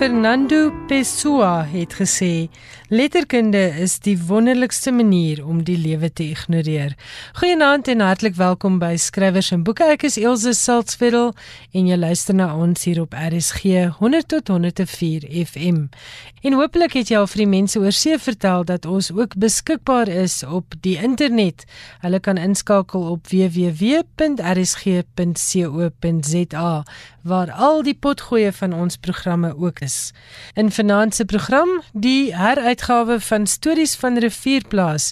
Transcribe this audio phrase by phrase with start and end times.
[0.00, 2.48] Fernando Pessoa het gesê:
[2.88, 6.96] "Letterkunde is die wonderlikste manier om die lewe te ignoreer."
[7.32, 9.84] Goeienaand en hartlik welkom by Skrywers en Boeke.
[9.84, 11.34] Ek is Elsje Salzwetel
[11.72, 13.62] en jy luister na ons hier op RSG
[13.98, 15.88] 100 tot 104 FM.
[16.42, 20.08] En hopelik het jy al vir die mense oor see vertel dat ons ook beskikbaar
[20.08, 21.64] is op die internet.
[22.00, 23.64] Hulle kan inskakel op www.rsg.co.za
[27.22, 30.12] waar al die potgoeie van ons programme ook is.
[30.54, 35.10] In vanaand se program, die heruitgawe van Stories van Rivierplaas,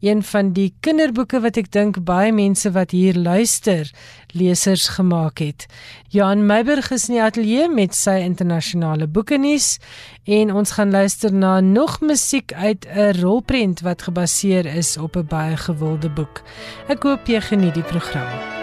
[0.00, 3.90] een van die kinderboeke wat ek dink baie mense wat hier luister,
[4.32, 5.66] lesers gemaak het.
[6.08, 9.78] Johan Meiburg is in die ateljee met sy internasionale boeke nuus
[10.24, 15.26] en ons gaan luister na nog musiek uit 'n rolprent wat gebaseer is op 'n
[15.26, 16.42] baie gewilde boek.
[16.88, 18.59] Ek hoop jy geniet die program.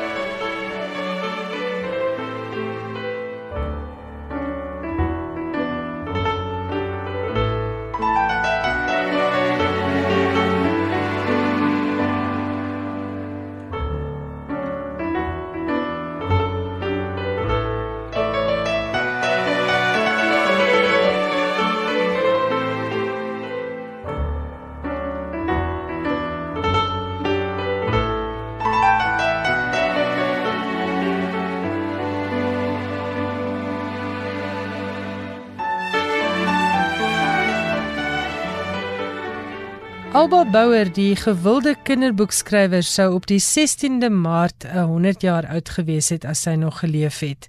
[40.27, 46.25] Alba Bouwer, die gewilde kinderboekskrywer, sou op die 16de Maart 100 jaar oud gewees het
[46.27, 47.47] as sy nog geleef het.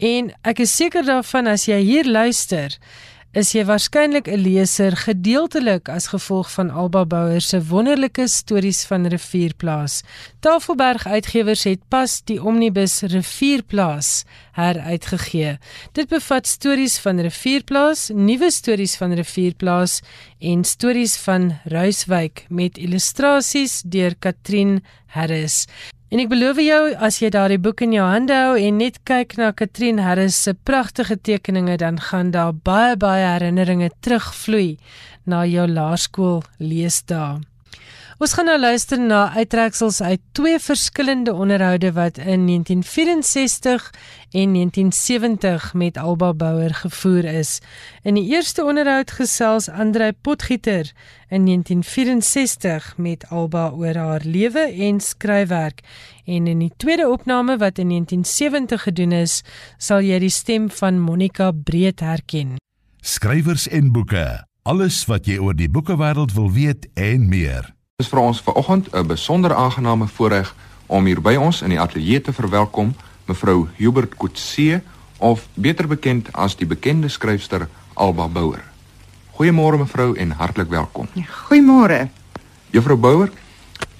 [0.00, 2.72] En ek is seker daarvan as jy hier luister,
[3.36, 9.06] is jy waarskynlik 'n leser gedeeltelik as gevolg van Alba Bouwer se wonderlike stories van
[9.06, 10.02] Rivierplaas.
[10.40, 15.58] Tafelberg Uitgewers het pas die omnibus Rivierplaas heruitgegee.
[15.92, 20.00] Dit bevat stories van Rivierplaas, nuwe stories van Rivierplaas
[20.38, 25.66] en stories van Ruiswyk met illustrasies deur Katrin Harris.
[26.06, 29.32] En ek beloof jou as jy daardie boek in jou hande hou en net kyk
[29.40, 34.76] na Katrin Harris se pragtige tekeninge dan gaan daar baie baie herinneringe terugvloei
[35.26, 37.40] na jou laerskool leesdae.
[38.16, 43.90] Ons gaan nou luister na uittreksels uit twee verskillende onderhoude wat in 1964
[44.30, 47.58] en 1970 met Alba Bouwer gevoer is.
[48.02, 50.92] In die eerste onderhoud gesels Andrei Potgieter
[51.28, 55.84] in 1964 met Alba oor haar lewe en skryfwerk
[56.24, 59.42] en in die tweede opname wat in 1970 gedoen is,
[59.76, 62.56] sal jy die stem van Monica Breed herken.
[63.04, 67.75] Skrywers en boeke, alles wat jy oor die boekewêreld wil weet en meer.
[68.02, 70.54] Is vir ons vanoggend 'n besonder aangename voorreg
[70.86, 74.82] om hier by ons in die ateljee te verwelkom mevrou Hubert Kutse
[75.18, 78.64] of beter bekend as die bekende skryfster Alba Bouwer.
[79.32, 81.08] Goeiemôre mevrou en hartlik welkom.
[81.12, 82.08] Ja, goeiemôre.
[82.70, 83.32] Juffrou Bouwer,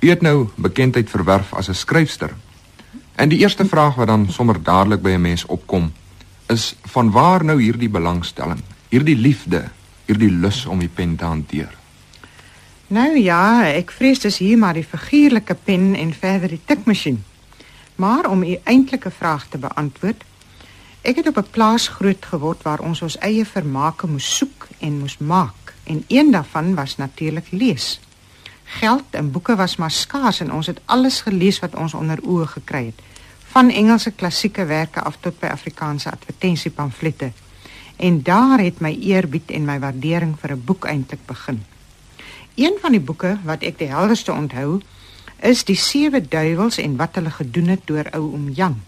[0.01, 2.37] u het nou bekendheid verwerf as 'n skryfster.
[3.15, 5.93] En die eerste vraag wat dan sommer dadelik by 'n mens opkom,
[6.47, 9.65] is van waar nou hierdie belangstelling, hierdie liefde,
[10.05, 11.85] hierdie lus om die pen te hanteer?
[12.86, 17.24] Nou ja, ek vrees dis hier maar die figuurlike pen en verder die tikmasjien.
[17.98, 20.22] Maar om u eintlike vraag te beantwoord,
[21.02, 24.98] ek het op 'n plaas groot geword waar ons ons eie vermaake moes soek en
[24.98, 28.00] moes maak en een daarvan was natuurlik lees.
[28.64, 32.47] Geld en boeke was maar skaars en ons het alles gelees wat ons onder oë
[32.47, 33.00] gekry het,
[33.48, 37.32] van Engelse klassieke werke af tot by Afrikaanse advertensiepamflette.
[37.97, 41.65] En daar het my eerbied en my waardering vir 'n boek eintlik begin.
[42.56, 44.78] Een van die boeke wat ek die helderste onthou,
[45.44, 48.78] is Die Sewe Duiwels en wat hulle gedoen het deur ou oom Jan.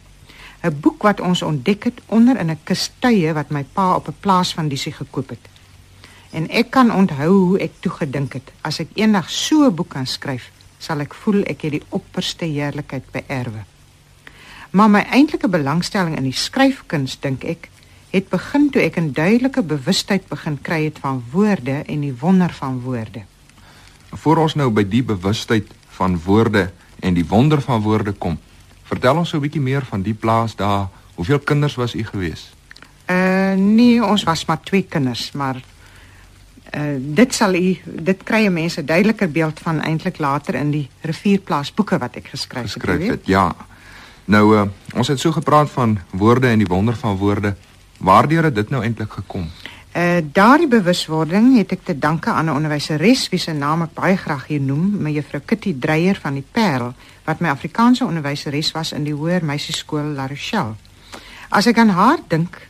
[0.64, 4.16] 'n Boek wat ons ontdek het onder in 'n kustuie wat my pa op 'n
[4.20, 5.44] plaas van Disie gekoop het.
[6.30, 9.88] En ek kan onthou hoe ek toe gedink het, as ek eendag so 'n boek
[9.88, 13.64] kan skryf, sal ek voel ek het die opperste heerlikheid beerwe.
[14.70, 17.68] Maar my eintlike belangstelling in die skryfkuns, dink ek,
[18.10, 22.52] het begin toe ek 'n duidelike bewustheid begin kry het van woorde en die wonder
[22.52, 23.22] van woorde.
[24.10, 25.66] Voor ons nou by die bewustheid
[25.98, 26.70] van woorde
[27.00, 28.38] en die wonder van woorde kom,
[28.88, 30.88] vertel ons so 'n bietjie meer van die plaas daar.
[31.14, 32.52] Hoeveel kinders was u gewees?
[33.10, 35.56] Uh nee, ons was maar twee kinders, maar
[36.76, 40.70] uh dit sal u dit kry 'n mens 'n duideliker beeld van eintlik later in
[40.70, 42.72] die rivierplaas boeke wat ek geskryf het.
[42.72, 43.56] Geskryf het, ja.
[44.24, 47.56] Nou uh ons het so gepraat van woorde en die wonder van woorde.
[47.98, 49.42] Waardeur het dit nou eintlik gekom?
[49.42, 49.77] Uh
[50.32, 54.46] daardie bewuswording het ek te danke aan 'n onderwyseres wie se naam ek baie graag
[54.46, 56.94] hier noem, mevrou Kitty Dreyer van die Parel,
[57.24, 60.74] wat my Afrikaanse onderwyseres was in die Hoër Meisieskool La Rochelle.
[61.48, 62.68] As ek aan haar dink,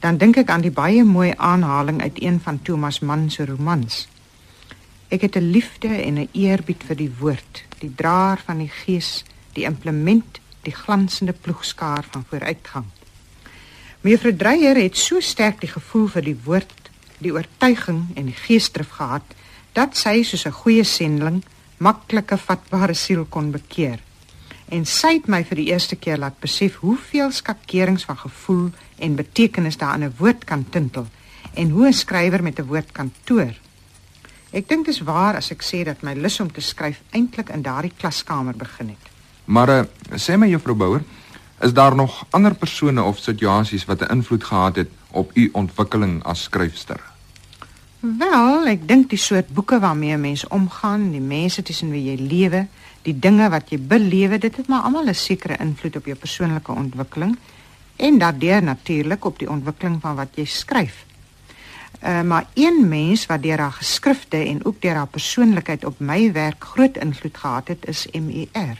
[0.00, 4.08] dan dink ek aan die baie mooi aanhaling uit een van Thomas Mann se romans.
[5.08, 9.24] Ek het 'n liefde en 'n eerbied vir die woord, die draer van die gees,
[9.52, 12.84] die implement, die glansende ploegskaar van vooruitgang.
[14.00, 16.86] Mevrou Dreyer het so sterk die gevoel vir die woord,
[17.20, 19.34] die oortuiging en die geesdrif gehad
[19.76, 21.42] dat sy soos 'n goeie sendeling
[21.76, 24.00] maklike vatbare siel kon bekeer.
[24.70, 29.16] En sy het my vir die eerste keer laat besef hoeveel skakerings van gevoel en
[29.16, 31.06] betekenis daar in 'n woord kan tintel
[31.54, 33.54] en hoe 'n skrywer met 'n woord kan toer.
[34.50, 37.48] Ek dink dit is waar as ek sê dat my lus om te skryf eintlik
[37.48, 39.10] in daardie klaskamer begin het.
[39.44, 39.84] Maar uh,
[40.16, 41.02] sê my juffrou Bouwer,
[41.60, 46.22] is daar nog ander persone of situasies wat 'n invloed gehad het op u ontwikkeling
[46.24, 47.00] as skryfster?
[48.00, 52.66] Wel, ek dink die soort boeke waarmee mense omgaan, die mense tussen wie jy lewe,
[53.02, 56.72] die dinge wat jy belewe, dit het maar almal 'n sekere invloed op jou persoonlike
[56.72, 57.36] ontwikkeling
[57.96, 61.04] en daardeur natuurlik op die ontwikkeling van wat jy skryf.
[62.02, 66.32] Uh, maar een mens wat deur haar geskrifte en ook deur haar persoonlikheid op my
[66.32, 68.78] werk groot invloed gehad het, is MER.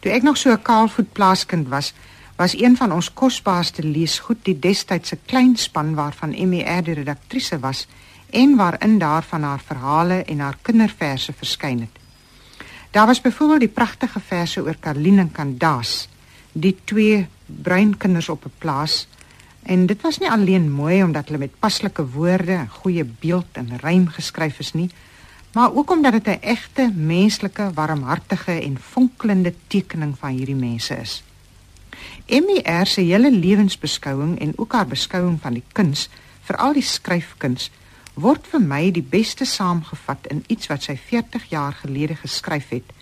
[0.00, 1.92] Toe ek nog so 'n kaalvoet plaaskind was,
[2.36, 7.86] was een van ons kosbaarste leesgoed die destydse klein span waarvan MER die redaktrise was
[8.30, 11.98] en waarin daar van haar verhale en haar kinderverse verskyn het.
[12.90, 16.08] Daar was byvoorbeeld die pragtige verse oor Karlien en Kandaas,
[16.52, 19.06] die twee bruin kinders op 'n plaas
[19.62, 24.08] en dit was nie alleen mooi omdat hulle met paslike woorde goeie beeld en rym
[24.08, 24.90] geskryf is nie,
[25.52, 31.22] maar ook omdat dit 'n egte menslike, warmhartige en fonkelende tekening van hierdie mense is.
[32.26, 36.08] MER se hele lewensbeskouing en ook haar beskouing van die kuns,
[36.40, 37.70] veral die skryfkuns,
[38.14, 42.92] word vir my die beste saamgevat in iets wat sy 40 jaar gelede geskryf het.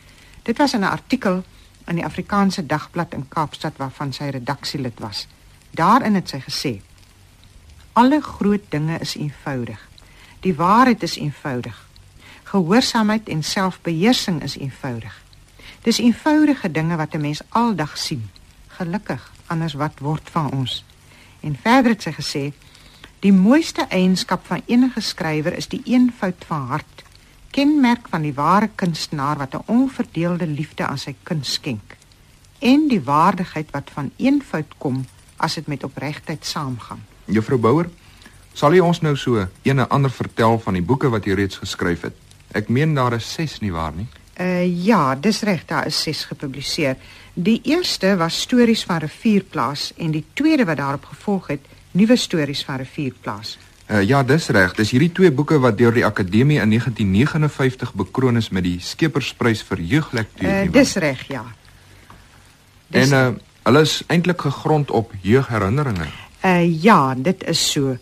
[0.42, 1.44] Dit was in 'n artikel
[1.86, 5.26] in die Afrikaanse dagblad in Kaapstad waarvan sy redaksielid was.
[5.70, 6.80] Daarin het sy gesê:
[7.92, 9.88] Alle groot dinge is eenvoudig.
[10.40, 11.87] Die waarheid is eenvoudig.
[12.48, 15.22] Gehoorsaamheid en selfbeheersing is eenvoudig.
[15.84, 18.30] Dis eenvoudige dinge wat 'n mens aldag sien.
[18.66, 20.84] Gelukkig, anders wat word van ons?
[21.40, 22.52] En verder het sy gesê:
[23.18, 27.02] Die mooiste eienskap van enige skrywer is die eenvoud van hart.
[27.50, 31.96] Kenmerk van die ware kunstenaar wat 'n onverdeelde liefde aan sy kuns skenk
[32.58, 35.06] en die waardigheid wat van eenvoud kom
[35.36, 37.04] as dit met opregtheid saamgaan.
[37.24, 37.90] Juffrou Bouwer,
[38.52, 42.00] sal u ons nou so en ander vertel van die boeke wat u reeds geskryf
[42.00, 42.27] het?
[42.52, 44.06] Ek meen daar is 6 nie waar nie?
[44.40, 46.96] Uh ja, dis reg, daar is 6 gepubliseer.
[47.34, 51.60] Die eerste was stories van Rivierplaas en die tweede wat daarop gevolg het,
[51.90, 53.58] nuwe stories van Rivierplaas.
[53.90, 54.74] Uh ja, dis reg.
[54.74, 59.62] Dis hierdie twee boeke wat deur die Akademie in 1959 bekroon is met die Skepersprys
[59.64, 60.48] vir jeuglektuur.
[60.48, 61.44] Uh dis reg, ja.
[62.88, 66.06] Dis en uh hulle is eintlik gegrond op jeugherinneringe.
[66.44, 67.96] Uh ja, dit is so.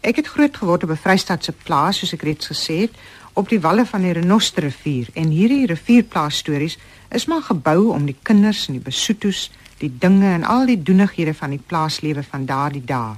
[0.00, 2.94] Ek het groot geword op 'n Vrystaatse plaas, soos ek reeds gesê het,
[3.32, 6.78] op die walle van die Renosterrivier en hierdie rivierplaas stories
[7.10, 11.34] is maar gebou om die kinders en die besoetos, die dinge en al die doenighede
[11.34, 13.16] van die plaaslewe van daardie dae.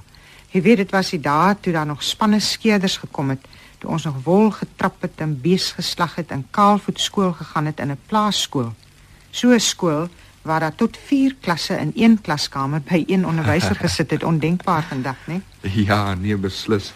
[0.53, 3.47] Jy weet dit was die dae toe daar nog spanne skeerders gekom het,
[3.81, 7.81] toe ons nog wol getrap het en bees geslag het en kaalvoet skool gegaan het
[7.81, 8.73] in 'n plaasskool.
[9.31, 10.09] So 'n skool
[10.43, 15.17] waar daar tot 4 klasse in een klaskamer by een onderwyser gesit het, ondenkbaar vandag,
[15.27, 15.41] né?
[15.87, 16.93] Ja, nee, beslis.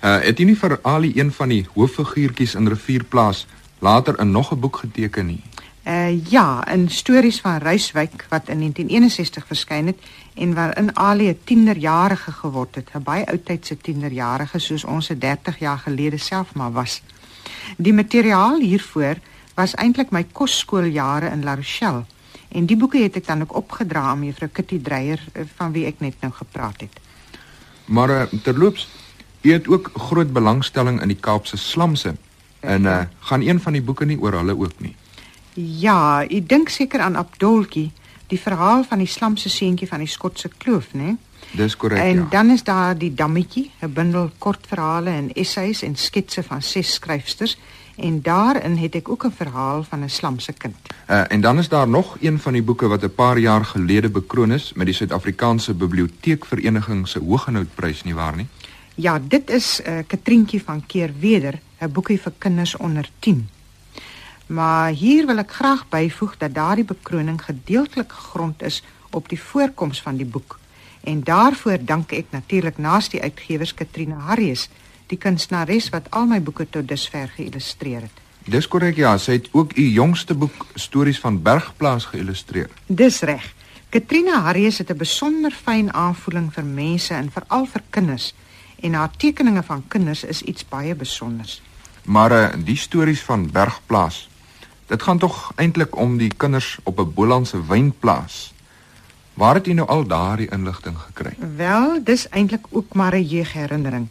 [0.00, 3.46] Uh het jy nie vir Ali een van die hooffiguurtjies in Rivierplaas
[3.78, 5.42] later in nog 'n boek geteken nie?
[5.86, 9.98] Uh ja, in stories van Reiswyk wat in 1961 verskyn het
[10.34, 15.58] en waarin Ali 'n tienerjarige geword het, 'n baie oudtydse tienerjarige soos ons se 30
[15.58, 17.02] jaar gelede self maar was.
[17.76, 19.16] Die materiaal hiervoor
[19.54, 22.04] was eintlik my kosskooljare in La Rochelle
[22.48, 25.84] En die boeke het ek dan ook opgedra aan mevrou Kitty Dreyer eh, van wie
[25.86, 27.00] ek net nou gepraat het.
[27.84, 28.88] Maar uh, terloops,
[29.48, 32.14] u het ook groot belangstelling in die Kaapse slamse.
[32.60, 34.96] En uh, gaan een van die boeke nie oor hulle ook nie?
[35.54, 37.90] Ja, ek dink seker aan Abdolkie,
[38.28, 41.16] die verhaal van die slamse seentjie van die Skotse kloof, né?
[41.56, 42.02] Dis korrek.
[42.02, 42.26] En ja.
[42.30, 47.56] dan is daar die Dammetjie, 'n bundel kortverhale en essays en sketse van ses skryfsters
[47.96, 50.76] en daarin het ek ook 'n verhaal van 'n slamse kind.
[51.10, 54.10] Uh, en dan is daar nog een van die boeke wat 'n paar jaar gelede
[54.10, 58.46] bekroon is met die Suid-Afrikaanse Biblioteekvereniging se Hoogenoutprys nie waar nie?
[58.98, 63.48] Ja, dit is 'n uh, Katrientjie van Keerweder, 'n boekie vir kinders onder 10.
[64.46, 70.02] Maar hier wil ek graag byvoeg dat daardie bekroning gedeeltelik gegrond is op die voorkoms
[70.02, 70.58] van die boek.
[71.00, 74.68] En daarvoor dank ek natuurlik naas die uitgewers Katrine Harrius
[75.06, 78.18] die kunstenares wat al my boeke tot dusver geïllustreer het.
[78.44, 82.68] Dis korrek ja, sy het ook u jongste boek Stories van Bergplaas geïllustreer.
[82.86, 83.54] Dis reg.
[83.88, 88.34] Katrina Harries het 'n besonder fyn aanvoeling vir mense en veral vir kinders
[88.80, 91.62] en haar tekeninge van kinders is iets baie besonders.
[92.04, 94.28] Maar uh, die stories van Bergplaas,
[94.86, 98.54] dit gaan tog eintlik om die kinders op 'n Bolandse wynplaas.
[99.34, 101.36] Waar het jy nou al daardie inligting gekry?
[101.56, 104.08] Wel, dis eintlik ook maar 'n jeugherinnering.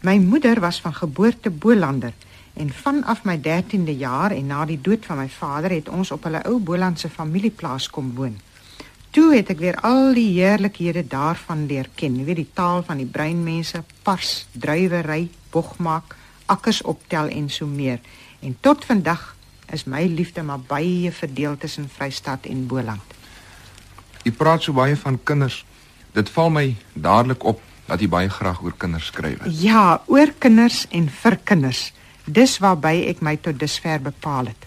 [0.00, 2.12] My moeder was van geboorte Bolander
[2.52, 6.22] en vanaf my 13de jaar en na die dood van my vader het ons op
[6.22, 8.40] hulle ou Bolandse familieplaas kom woon.
[9.14, 13.06] Toe het ek weer al die heerlikhede daarvan leer ken, weet die taal van die
[13.06, 16.16] breinmense, pars, druiwery, bogmaak,
[16.50, 18.00] akkers optel en so meer.
[18.42, 19.22] En tot vandag
[19.70, 23.14] is my liefde maar baie verdeel tussen Vrystaat en Boland.
[24.26, 25.62] Jy praat so baie van kinders.
[26.16, 29.46] Dit val my dadelik op dat jy baie graag oor kinders skryf.
[29.62, 31.92] Ja, oor kinders en vir kinders.
[32.26, 34.66] Dis waarby ek my tot dusver bepaal het.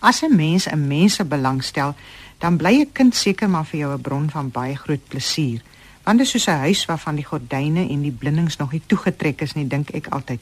[0.00, 1.94] As 'n mens 'n mense belangstel,
[2.40, 5.60] dan bly 'n kind seker maar vir jou 'n bron van baie groot plesier.
[6.02, 9.40] Want dit is soos 'n huis waarvan die gordyne en die blindings nog nie toegetrek
[9.40, 10.40] is nie, dink ek altyd.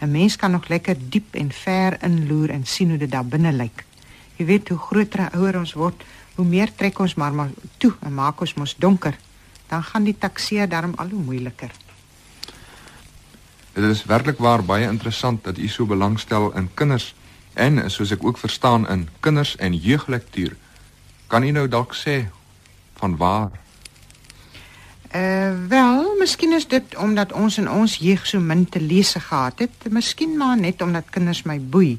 [0.00, 3.52] 'n Mens kan nog lekker diep en ver inloer en sien hoe dit daar binne
[3.52, 3.84] lyk.
[4.36, 7.92] Jy weet hoe groter en ouer ons word, hoe meer trek ons maar maar toe
[8.00, 9.18] en maak ons mos donker
[9.68, 11.70] dan gaan die takseer daarom al hoe moeiliker.
[13.72, 17.14] Dit is werklik waar baie interessant dat u so belangstel in kinders
[17.54, 20.56] en soos ek ook verstaan in kinders en jeuglektuur.
[21.28, 22.24] Kan u nou dalk sê
[22.96, 23.50] van waar?
[25.12, 29.60] Uh wel, miskien is dit omdat ons in ons jeug so min te lees gehad
[29.60, 31.98] het, miskien maar net omdat kinders my boei.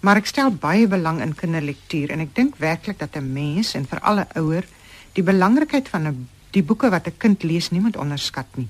[0.00, 3.86] Maar ek stel baie belang in kinderlektuur en ek dink werklik dat 'n mens en
[3.86, 4.64] veral 'n ouer
[5.12, 8.68] die belangrikheid van 'n die boeke wat 'n kind lees nie moet onderskat nie.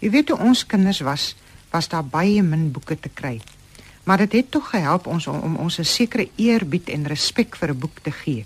[0.00, 1.36] Jy weet hoe ons kinders was,
[1.70, 3.40] was daar baie min boeke te kry.
[4.04, 7.70] Maar dit het tog gehelp ons om, om ons 'n sekere eerbied en respek vir
[7.70, 8.44] 'n boek te gee.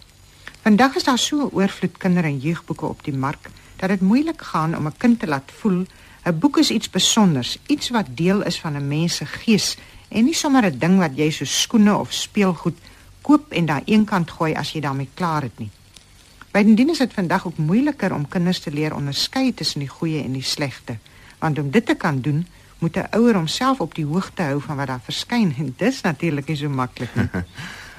[0.64, 4.42] Vandag is daar so 'n oorvloed kinder- en jeugboeke op die mark dat dit moeilik
[4.42, 5.86] gaan om 'n kind te laat voel
[6.24, 9.76] 'n boek is iets spesiaals, iets wat deel is van 'n mens se gees
[10.08, 12.78] en nie sommer 'n ding wat jy so skoene of speelgoed
[13.20, 15.70] koop en daar eenkant gooi as jy daarmee klaar het nie.
[16.50, 20.32] Bydien is dit vandag ook moeiliker om kinders te leer onderskei tussen die goeie en
[20.32, 20.96] die slegte,
[21.38, 22.46] want om dit te kan doen,
[22.78, 26.46] moet 'n ouer homself op die hoogte hou van wat daar verskyn en dis natuurlik
[26.46, 27.28] nie so maklik nie.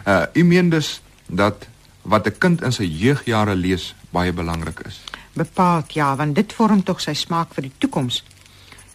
[0.08, 1.68] uh, u meen dus dat
[2.06, 5.02] wat 'n kind in sy jeugjare lees baie belangrik is.
[5.34, 8.24] Bepaald ja, want dit vorm tog sy smaak vir die toekoms.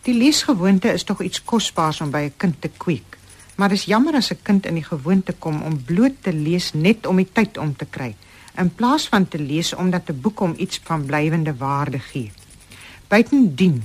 [0.02, 3.18] Die leesgewoonte is tog iets kosbaars om by 'n kind te kweek.
[3.56, 7.06] Maar dis jammer as 'n kind in die gewoonte kom om bloot te lees net
[7.06, 8.16] om die tyd om te kry
[8.60, 12.32] in plaas van te lees omdat 'n boek hom iets van blywende waarde gee.
[13.08, 13.84] Buitendien,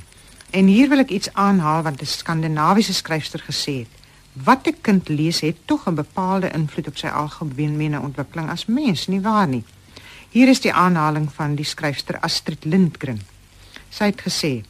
[0.49, 3.93] en hier wil ek iets aanhaal wat 'n skandinawiese skryfster gesê het,
[4.43, 9.07] wat 'n kind lees het tog 'n bepaalde invloed op sy algemene ontwikkeling as mens,
[9.07, 9.63] nie waar nie?
[10.29, 13.21] Hier is die aanhaling van die skryfster Astrid Lindgren.
[13.89, 14.63] Sy het gesê: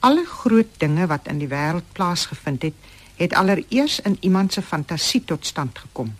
[0.00, 2.74] "Alle groot dinge wat in die wêreld plaasgevind het,
[3.16, 6.14] het allereers in iemand se fantasie tot stand gekom."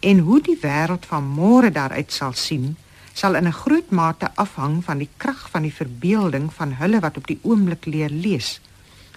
[0.00, 2.76] en hoe die wêreld van môre daaruit sal sien,
[3.12, 7.16] sal in 'n groot mate afhang van die krag van die verbeelding van hulle wat
[7.16, 8.60] op die oomblik leer lees.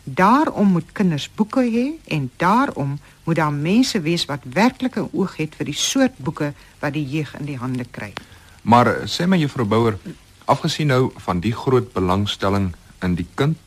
[0.03, 5.35] Daarom moet kinders boeke hê en daarom moet daar mense wees wat werklik 'n oog
[5.37, 8.13] het vir die soort boeke wat die jeug in die hande kry.
[8.61, 9.97] Maar eh, sê my juffrou Bouwer,
[10.45, 13.57] afgesien nou van die groot belangstelling in die kind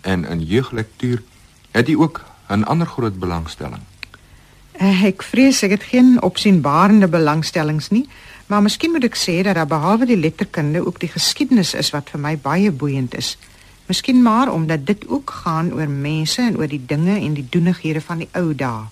[0.00, 1.22] en in jeuglektuur,
[1.70, 3.82] het jy ook 'n ander groot belangstelling.
[4.72, 8.08] Eh, ek vrees ek het geen opsienbarende belangstellings nie,
[8.46, 12.10] maar miskien moet ek sê dat daar behalwe die letterkunde ook die geskiedenis is wat
[12.10, 13.36] vir my baie boeiend is.
[13.86, 18.00] Miskien maar omdat dit ook gaan oor mense en oor die dinge en die doenighede
[18.00, 18.86] van die ou dae.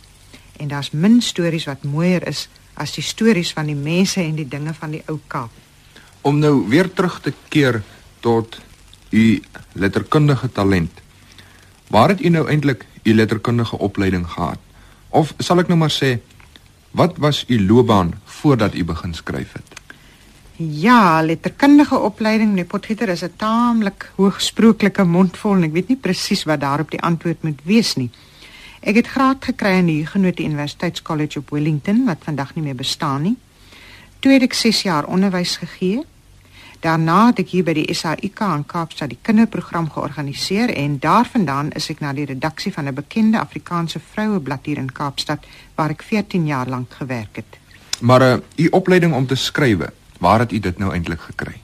[0.56, 4.48] En daar's min stories wat mooier is as die stories van die mense en die
[4.48, 5.50] dinge van die ou Kaap.
[6.20, 7.82] Om nou weer terug te keer
[8.20, 8.60] tot
[9.10, 9.42] u
[9.72, 11.00] letterkundige talent.
[11.88, 14.58] Waar het u nou eintlik u letterkundige opleiding gehad?
[15.08, 16.18] Of sal ek nou maar sê,
[16.90, 19.79] wat was u loopbaan voordat u begin skryf het?
[20.60, 26.44] Ja, letterkundige opleiding, nee Potgieter is 'n taamlik hoogsprooklike mondvol en ek weet nie presies
[26.44, 28.10] wat daarop die antwoord moet wees nie.
[28.80, 33.22] Ek het graad gekry aan die Huguenot Universiteitskollege op Wellington wat vandag nie meer bestaan
[33.22, 33.36] nie.
[34.18, 36.04] Toe het ek 6 jaar onderwys gegee
[36.80, 41.90] Daarna het ek hier by die SAIK in Kaapstad die kinderprogram georganiseer en daarvandaan is
[41.92, 46.46] ek na die redaksie van 'n bekende Afrikaanse vroueblad hier in Kaapstad waar ek 14
[46.46, 47.58] jaar lank gewerk het.
[48.00, 51.56] Maar uh, u opleiding om te skrywe, waar het u dit nou eintlik gekry?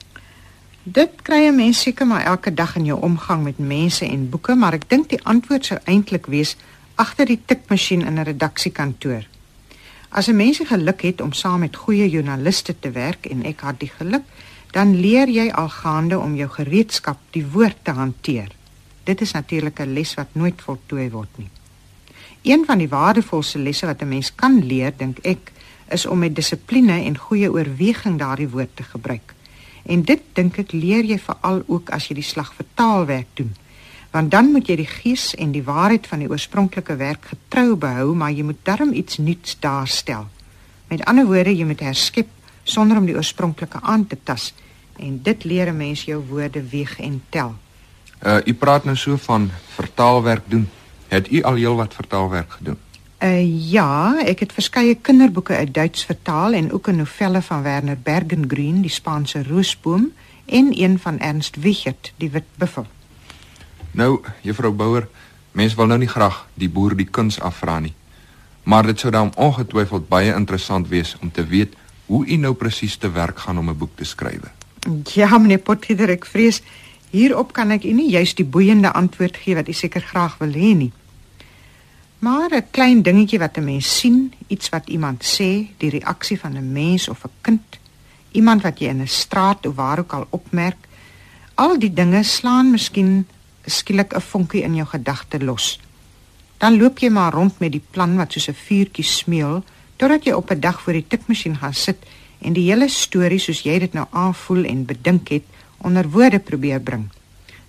[0.83, 4.55] Dit kry 'n mens seker maar elke dag in jou omgang met mense en boeke,
[4.55, 6.55] maar ek dink die antwoord sou eintlik wees
[6.95, 9.23] agter die tikmasjien in 'n redaksiekantoor.
[10.09, 13.79] As 'n mens geluk het om saam met goeie joernaliste te werk en ek het
[13.79, 14.23] die geluk
[14.71, 18.51] dan leer jy algaande om jou gereedskap, die woord te hanteer.
[19.03, 21.49] Dit is natuurlik 'n les wat nooit voltooi word nie.
[22.41, 25.51] Een van die waardevolste lesse wat 'n mens kan leer, dink ek,
[25.89, 29.33] is om met dissipline en goeie oorweging daardie woord te gebruik.
[29.85, 33.53] En dit dink ek leer jy veral ook as jy die slag vir taalwerk doen.
[34.11, 38.13] Want dan moet jy die gees en die waarheid van die oorspronklike werk getrou behou,
[38.15, 40.27] maar jy moet darm iets nuuts daarstel.
[40.87, 42.31] Met ander woorde, jy moet herskep
[42.63, 44.53] sonder om die oorspronklike aan te tas
[44.97, 47.55] en dit leer 'n mens jou woorde weeg en tel.
[48.25, 50.69] Uh u praat nou so van vertaalwerk doen.
[51.07, 52.77] Het u al heelwat vertaalwerk gedoen?
[53.17, 57.97] Uh ja, ek het verskeie kinderboeke uit Duits vertaal en ook 'n novelle van Werner
[57.97, 60.11] Bergengreen, Die Spaanse Roosboom
[60.45, 62.85] en een van Ernst Wichert, Die Wit Buffel.
[63.91, 65.07] Nou, juffrou Bouwer,
[65.51, 67.93] mens wil nou nie graag die boer die kuns afvra nie.
[68.63, 71.73] Maar dit sou dan ongetwyfeld baie interessant wees om te weet
[72.05, 74.41] hoe u nou presies te werk gaan om 'n boek te skryf.
[75.03, 76.61] Ja, meneer Potgieter, ek vrees
[77.09, 80.51] hierop kan ek u nie juist die boeiende antwoord gee wat u seker graag wil
[80.51, 80.91] hê nie.
[82.27, 86.53] Maar 'n klein dingetjie wat 'n mens sien, iets wat iemand sê, die reaksie van
[86.57, 87.65] 'n mens of 'n kind,
[88.31, 90.77] iemand wat jy in 'n straat of waar ook al opmerk,
[91.53, 93.27] al die dinge slaan miskien
[93.65, 95.79] skielik 'n vonkie in jou gedagte los.
[96.57, 99.63] Dan loop jy maar rond met die plan wat soos 'n vuurtjie smeul
[99.95, 101.97] totdat jy op 'n dag voor die tikmasjien gaan sit
[102.37, 105.43] en die hele storie soos jy dit nou aanvoel en bedink het
[105.77, 107.09] onder woorde probeer bring.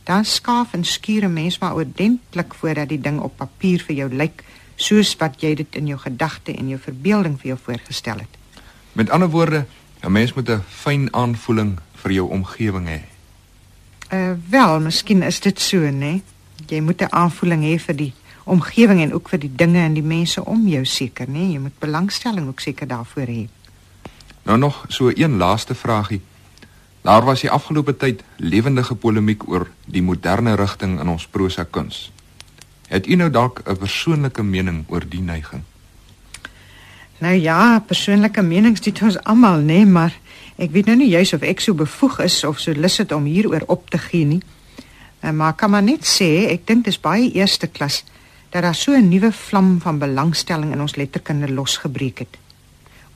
[0.09, 4.15] Dan skaaf en skuur 'n mens maar oordentlik voordat die ding op papier vir jou
[4.15, 4.45] lyk
[4.77, 8.63] soos wat jy dit in jou gedagte en jou verbeelding vir jou voorgestel het.
[8.93, 9.67] Met ander woorde,
[10.01, 13.01] 'n mens moet 'n fyn aanvoeling vir jou omgewing hê.
[14.13, 16.21] Uh wel, miskien is dit so, né?
[16.67, 18.13] Jy moet 'n aanvoeling hê vir die
[18.45, 21.53] omgewing en ook vir die dinge en die mense om jou seker, né?
[21.53, 23.49] Jy moet belangstelling ook seker daarvoor hê.
[24.43, 26.21] Nou nog so een laaste vragie.
[27.09, 32.11] Daar was die afgelope tyd lewendige polemiek oor die moderne rigting in ons prosa kuns.
[32.93, 35.63] Het u nou dalk 'n persoonlike mening oor die neiging?
[37.19, 40.19] Nou ja, persoonlike menings dit ons almal, né, maar
[40.57, 43.25] ek weet nou nie juis of ek so bevoeg is of so lus het om
[43.25, 44.43] hieroor op te gee nie.
[45.21, 48.05] Eh, maar kan maar net sê, ek dink dis baie eerste klas
[48.51, 52.37] dat daar so 'n nuwe vlam van belangstelling in ons letterkunde losgebreek het.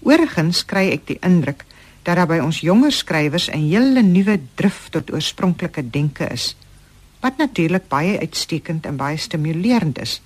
[0.00, 1.64] Oorgens kry ek die indruk
[2.02, 6.56] dat daar by ons jonger skrywers 'n hele nuwe drif tot oorspronklike denke is,
[7.20, 10.20] wat natuurlik baie uitstekend en baie stimulerend is.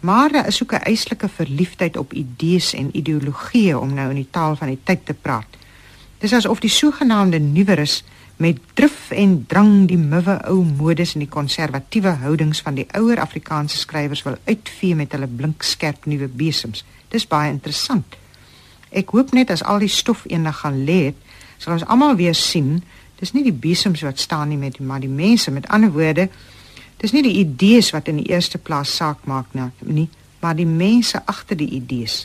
[0.00, 4.30] Maar daar is ook 'n eislike verliefdheid op idees en ideologieë om nou in die
[4.30, 5.46] taal van die tyd te praat.
[6.18, 8.04] Dis asof die sogenaamde nuweres
[8.36, 13.20] met drif en drang die muwe ou modes en die konservatiewe houdings van die ouer
[13.20, 16.84] Afrikaanse skrywers wil uitvee met hulle blink skerp nuwe besems.
[17.08, 18.16] Dis baie interessant.
[18.96, 21.12] Ek hoop net as al die stof eendag gaan lê,
[21.60, 22.78] sal ons almal weer sien,
[23.20, 26.28] dis nie die besems wat staan nie met die maar die mense met ander woorde,
[27.00, 30.08] dis nie die idees wat in die eerste plaas saak maak nie,
[30.40, 32.24] maar die mense agter die idees.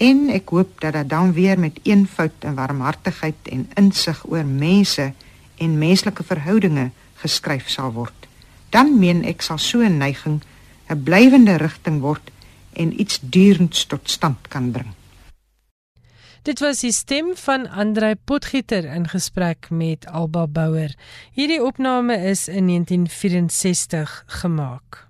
[0.00, 5.12] En ek hoop dat dit dan weer met eenvoud en warmhartigheid en insig oor mense
[5.56, 6.90] en menslike verhoudinge
[7.22, 8.28] geskryf sal word.
[8.72, 10.42] Dan meen ek sal so 'n neiging
[10.88, 12.30] 'n blywende rigting word
[12.72, 14.92] en iets durends tot stand kan bring.
[16.42, 20.94] Dit was die stem van Andrei Potgieter in gesprek met Alba Bouwer.
[21.32, 25.06] Hierdie opname is in 1964 gemaak.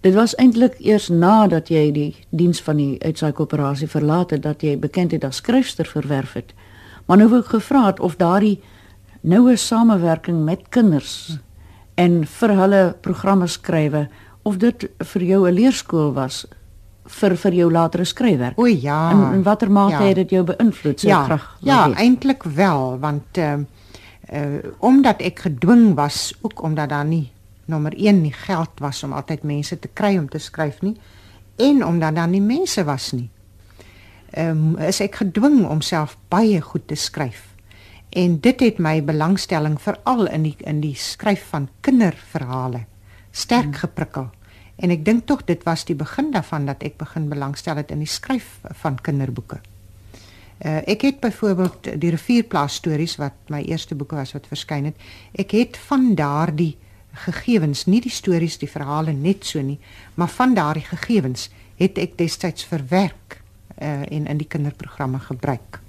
[0.00, 4.66] Dit was eintlik eers nadat jy die diens van die uitsaai koöperasie verlaat het dat
[4.66, 6.50] jy bekendheid as skryfster verwerf het.
[7.06, 8.58] Maar nou wou ek gevra het of daardie
[9.22, 11.38] noue samewerking met kinders
[11.94, 14.08] en vir hulle programme skrywe
[14.42, 16.46] of dit vir jou 'n leerskool was
[17.04, 18.58] vir vir jou latere skryfwerk.
[18.58, 19.10] O ja.
[19.10, 20.08] En in watter mate ja.
[20.08, 21.56] het dit jou beïnvloed so ja, graag?
[21.60, 23.66] Ja, eintlik wel, want ehm uh,
[24.32, 27.30] uh, omdat ek gedwing was, ook omdat daar nie
[27.64, 30.96] nommer 1 nie geld was om altyd mense te kry om te skryf nie
[31.56, 33.30] en omdat daar nie mense was nie.
[34.30, 37.54] Ehm um, is ek gedwing om self baie goed te skryf
[38.14, 42.84] en dit het my belangstelling veral in die in die skryf van kinderverhale
[43.30, 43.80] sterk hmm.
[44.76, 48.02] En ek dink tog dit was die begin daarvan dat ek begin belangstel het in
[48.02, 49.60] die skryf van kinderboeke.
[50.64, 55.06] Uh, ek het byvoorbeeld die rivierplaas stories wat my eerste boeke was wat verskyn het.
[55.34, 56.76] Ek het van daardie
[57.26, 59.78] gegevens, nie die stories, die verhale net so nie,
[60.14, 63.40] maar van daardie gegevens het ek destyds verwerk
[63.80, 65.80] uh, en in die kinderprogramme gebruik.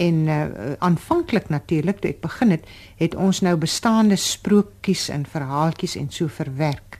[0.00, 0.44] En uh,
[0.78, 6.30] aanvanklik natuurlik toe ek begin het, het ons nou bestaande sprokies en verhaaltjies en so
[6.30, 6.99] verwerk.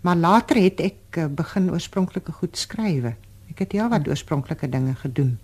[0.00, 3.14] Maar later het ek uh, begin oorspronklike goed skrywe.
[3.50, 4.10] Ek het ja wat hmm.
[4.10, 5.38] oorspronklike dinge gedoen.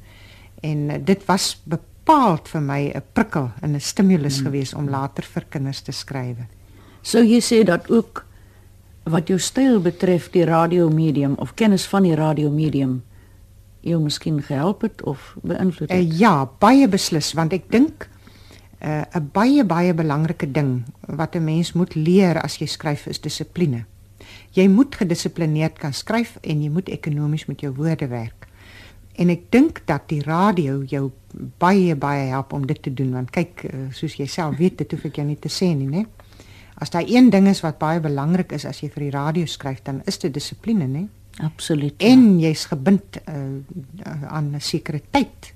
[0.61, 4.47] En uh, dit was bepaald vir my 'n prikkel en 'n stimulus hmm.
[4.47, 6.37] gewees om later vir kinders te skryf.
[7.03, 8.25] Sou jy sê dat ook
[9.05, 13.03] wat jou styl betref die radiomedium of kennis van die radiomedium
[13.83, 15.99] jou miskien gehelp het of beïnvloed het?
[15.99, 18.09] Uh, ja, baie beslis want ek dink
[18.79, 23.07] eh, 'n uh, baie baie belangrike ding wat 'n mens moet leer as jy skryf
[23.07, 23.85] is dissipline.
[24.53, 28.49] Jy moet gedissiplineerd kan skryf en jy moet ekonomies met jou woorde werk.
[29.21, 31.11] En ek dink dat die radio jou
[31.61, 34.93] baie baie help om dit te doen want kyk eh, soos jy self weet dit
[34.93, 36.05] hoef ek jou nie te sê nie, né?
[36.83, 39.83] As daar een ding is wat baie belangrik is as jy vir die radio skryf,
[39.85, 41.07] dan is dit dissipline, né?
[41.41, 41.95] Absoluut.
[42.01, 42.13] Ja.
[42.13, 45.53] En jy's gebind uh, aan 'n sekere tyd.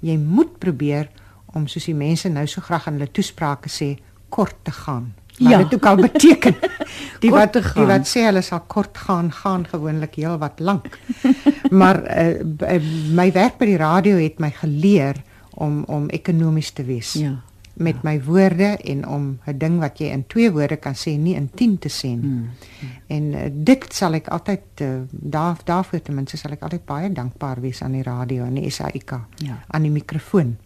[0.00, 1.10] Jy moet probeer
[1.54, 5.12] om soos die mense nou so graag in hulle toesprake sê kort te gaan.
[5.40, 5.58] Wat ja.
[5.58, 6.54] dit ook al beteken.
[7.20, 10.98] Die wat die wat sê hulle sal kort gaan, gaan gewoonlik heel wat lank.
[11.80, 12.80] maar uh,
[13.12, 15.20] my werk by die radio het my geleer
[15.60, 17.12] om om ekonomies te wees.
[17.20, 17.36] Ja
[17.80, 18.00] met ja.
[18.02, 21.50] my woorde en om 'n ding wat jy in 2 woorde kan sê nie in
[21.54, 22.18] 10 te sê nie.
[22.18, 22.50] Hmm.
[23.06, 27.12] En uh, dit sal ek altyd uh, daar daarvoor ten minste sal ek altyd baie
[27.12, 29.64] dankbaar wees aan die radio en die SAIK ja.
[29.66, 30.56] aan die mikrofoon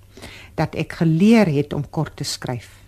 [0.54, 2.83] dat ek geleer het om kort te skryf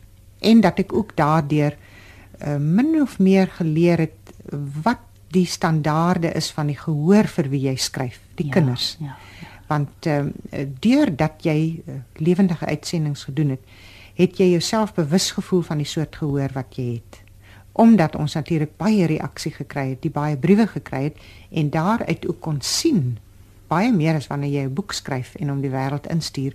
[0.46, 4.35] en dat ek ook daardeur uh, min of meer geleer het
[4.82, 5.02] wat
[5.35, 8.94] die standaarde is van die gehoor vir wie jy skryf, die ja, kinders.
[9.00, 9.52] Ja, ja.
[9.66, 10.20] Want uh,
[10.80, 13.76] deurdat jy uh, lewendige uitsendings gedoen het,
[14.16, 17.20] het jy jouself bewus gevoel van die soort gehoor wat jy het.
[17.76, 21.18] Omdat ons natuurlik baie reaksie gekry het, die baie briewe gekry het
[21.50, 23.16] en daaruit ook kon sien
[23.68, 26.54] baie meer as wanneer jy 'n boek skryf en hom die wêreld instuur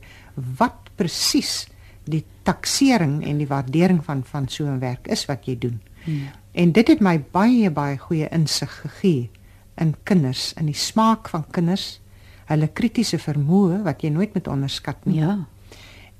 [0.58, 1.68] wat presies
[2.04, 5.82] die taksering en die waardering van van so 'n werk is wat jy doen.
[6.04, 6.30] Hmm.
[6.52, 9.30] En dit het my baie baie goeie insig gegee
[9.76, 12.02] in kinders, in die smaak van kinders,
[12.46, 15.20] hulle kritiese vermoë wat jy nooit met onderskat nie.
[15.20, 15.48] Ja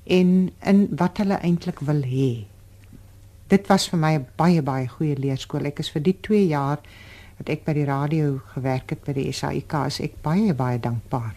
[0.04, 2.44] en in wat hulle eintlik wil hê.
[3.52, 5.64] Dit was vir my 'n baie baie goeie leerskool.
[5.64, 6.78] Ek is vir die 2 jaar
[7.38, 11.34] wat ek by die radio gewerk het by die SAIK, is ek baie baie dankbaar.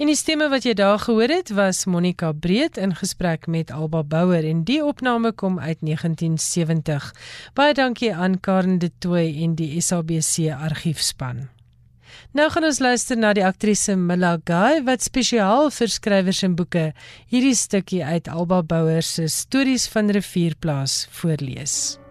[0.00, 4.02] En die stemme wat jy daar gehoor het was Monica Breed in gesprek met Alba
[4.02, 7.12] Bouwer en die opname kom uit 1970.
[7.54, 11.48] Baie dankie aan Karen de Tooy en die SABC argiefspan.
[12.32, 16.92] Nou gaan ons luister na die aktrise Mila Guy wat spesiaal vir skrywers en boeke
[17.32, 22.01] hierdie stukkie uit Alba Bouwer se Stories van Rivierplaas voorlees.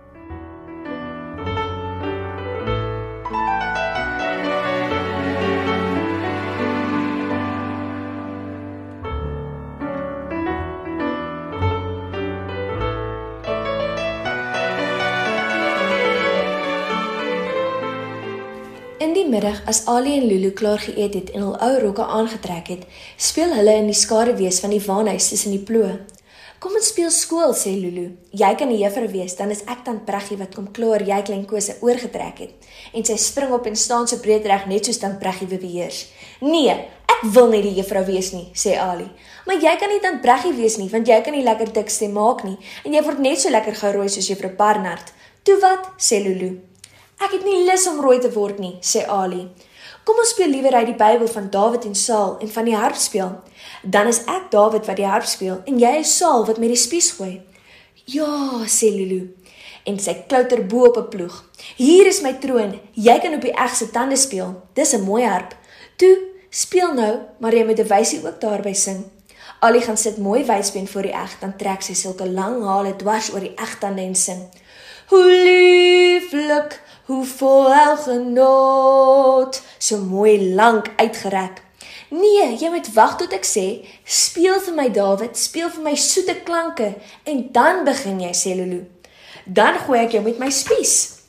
[19.32, 22.82] Middag as Ali en Lulu klaar geëet het en hul ou rokke aangetrek het,
[23.18, 25.96] speel hulle in die skaduwees van die waanhuis tussen die ploë.
[26.62, 28.04] Kom ons speel skool, sê Lulu.
[28.38, 31.48] Jy kan die juffrou wees, dan is ek dan Preggie wat kom klaar jy klein
[31.50, 32.70] kose oorgetrek het.
[32.94, 36.04] En sy spring op en staan so breed reg net soos dan Preggie beweers.
[36.46, 36.76] Nee,
[37.10, 39.08] ek wil nie die juffrou wees nie, sê Ali.
[39.48, 42.14] Maar jy kan nie dan Preggie wees nie, want jy kan nie lekker dik stem
[42.20, 45.16] maak nie en jy word net so lekker gerooi soos juffrou Barnard.
[45.42, 45.96] Toe wat?
[45.98, 46.60] sê Lulu.
[47.22, 49.44] Ek het nie lus om rooi te word nie, sê Ali.
[50.02, 52.98] Kom ons speel liewer uit die Bybel van Dawid en Saul en van die harp
[52.98, 53.36] speel.
[53.84, 56.80] Dan is ek Dawid wat die harp speel en jy is Saul wat met die
[56.82, 57.36] spies gooi.
[58.10, 59.22] Ja, sê Lulu.
[59.86, 61.36] En sy klouter bo op 'n ploeg.
[61.78, 62.80] Hier is my troon.
[62.94, 64.56] Jy kan op die egse tande speel.
[64.74, 65.54] Dis 'n mooi harp.
[65.98, 66.18] Toe,
[66.50, 69.06] speel nou, maar jy moet 'n wysie ook daarby sing.
[69.60, 73.34] Ali gaan sit mooi wysbeen voor die eg, dan trek sy sulke lang hale dwars
[73.34, 74.50] oor die egtande en sing.
[75.12, 81.62] Hoe lieflik hoe vol el genot, so mooi lank uitgerek.
[82.12, 83.66] Nee, jy moet wag tot ek sê,
[84.04, 86.90] speel vir my Dawid, speel vir my soete klanke
[87.24, 88.84] en dan begin jy sê Lulu.
[89.46, 91.24] Dan gooi ek jou met my spies.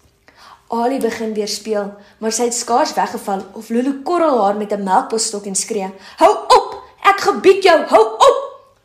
[0.73, 4.85] Ali begin weer speel, maar sy het skaars weggeval of Lulu korrel haar met 'n
[4.85, 6.69] melkbosstok en skree: "Hou op!
[7.03, 8.05] Ek gebied jou, hou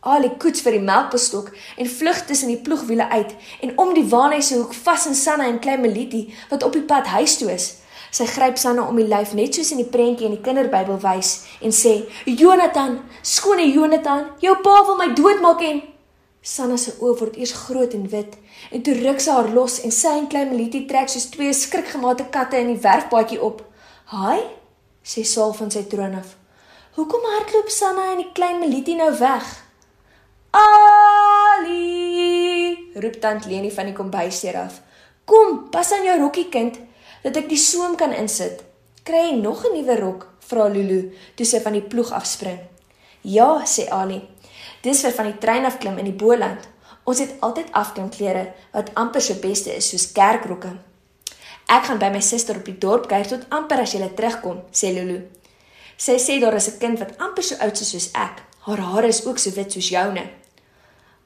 [0.07, 3.33] op!" Ali koets vir die melkbostok en vlug tussen die ploegwiele uit
[3.65, 7.09] en om die waarnese hoek vas in Sanna en klein Melitie wat op die pad
[7.11, 7.65] huis toe is.
[8.15, 11.33] Sy gryp Sanna om die lyf net soos in die prentjie in die kinderbybel wys
[11.59, 15.83] en sê: "Jonathan, skone Jonathan, jou pa wil my doodmaak en
[16.41, 18.37] Sanna se oë word eers groot en wit
[18.71, 22.29] en toe ruk sy haar los en sy en klein Melitie trek soos twee skrikgemaakte
[22.31, 23.63] katte in die werfpaadjie op.
[24.05, 24.41] "Haai,"
[25.03, 26.37] sê Saul van sy troon af.
[26.95, 29.66] "Hoekom hardloop Sanna en die klein Melitie nou weg?"
[30.51, 31.87] Ali!
[33.01, 34.81] roep tant Leni van die kombuisdeur af.
[35.25, 36.79] Kom, pas aan jou rokkie kind,
[37.23, 38.63] dat ek die soem kan insit.
[39.03, 40.27] Kry jy nog 'n nuwe rok?
[40.47, 42.59] vra Lulu toe sy van die ploeg afspring.
[43.21, 44.21] Ja, sê Ali.
[44.81, 46.67] Dis vir van die trein afklim in die Boland.
[47.03, 50.71] Ons het altyd afklimklere wat amper so beste is soos kerkrokke.
[51.67, 54.93] Ek gaan by my suster op die dorp kuier tot amper as jy terugkom, sê
[54.95, 55.21] Lulu.
[55.97, 58.43] Sy sê daar is 'n kind wat amper so oud is soos ek.
[58.65, 60.29] Haar hare is ook so wit soos joune.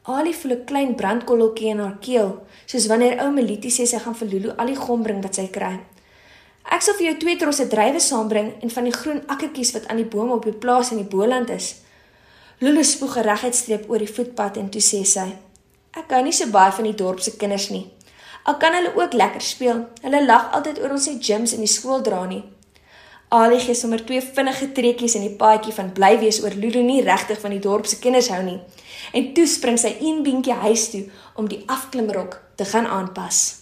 [0.03, 4.15] Ali voel 'n klein brandkolletjie in haar keel, soos wanneer ou Melitie sê sy gaan
[4.15, 5.79] vir Lulu al die gom bring wat sy kry.
[6.63, 9.97] Ek sal vir jou twee trosse druiwe saambring en van die groen akkertjies wat aan
[9.97, 11.75] die bome op die plaas in die Boland is.
[12.59, 15.27] Lulu spoeg geregheid streep oor die voetpad en toe sê sy:
[15.93, 17.91] "Ek hou nie so baie van die dorp se kinders nie.
[18.45, 19.85] Al kan hulle ook lekker speel.
[20.01, 22.43] Hulle lag altyd oor ons se gyms in die skool dra nie."
[23.31, 26.99] Ali gee sommer twee vinnige trekkies in die paadjie van bly wees oor Lulu nie
[27.05, 28.57] regtig van die dorp se kinders hou nie.
[29.15, 31.05] En toe spring sy een beentjie huis toe
[31.39, 33.61] om die afklimrok te gaan aanpas.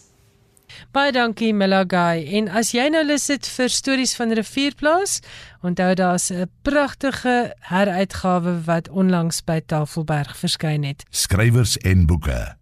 [0.89, 2.25] Baie dankie Milagai.
[2.39, 5.19] En as jy nou lus het vir stories van Rivierplaas,
[5.61, 11.05] onthou daar's 'n pragtige heruitgawe wat onlangs by Tafelberg verskyn het.
[11.09, 12.57] Skrywers en boeke.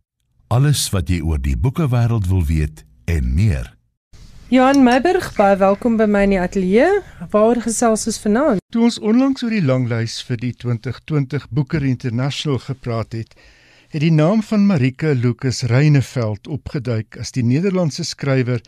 [0.48, 3.77] Alles wat jy oor die boekewêreld wil weet en meer.
[4.48, 7.02] Johan Meiburg, baie welkom by my in die ateljee.
[7.34, 8.62] Waar gesels ons vanaand?
[8.72, 13.34] Toe ons onlangs oor die langlys vir die 2020 Booker International gepraat het,
[13.92, 18.64] het die naam van Marika Lucas Reyneveld opgeduik as die Nederlandse skrywer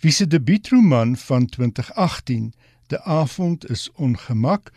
[0.00, 2.54] wie se debuutroman van 2018,
[2.88, 4.72] De avond is ongemak,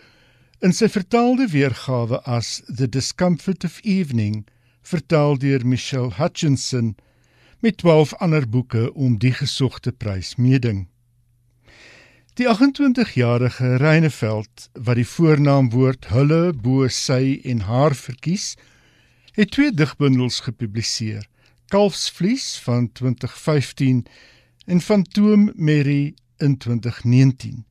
[0.59, 4.43] in sy vertaalde weergawe as The Discomfort of Evening,
[4.83, 6.97] vertaal deur Michelle Hutchinson
[7.61, 10.87] met 12 ander boeke om die gesogte prys meeding.
[12.33, 18.55] Die 28-jarige Reyneveld wat die voornaamwoord hulle bo sy en haar verkies,
[19.37, 21.27] het twee digbundels gepubliseer:
[21.69, 24.05] Kalfsvlies van 2015
[24.65, 27.65] en Fantoom Mary in 2019.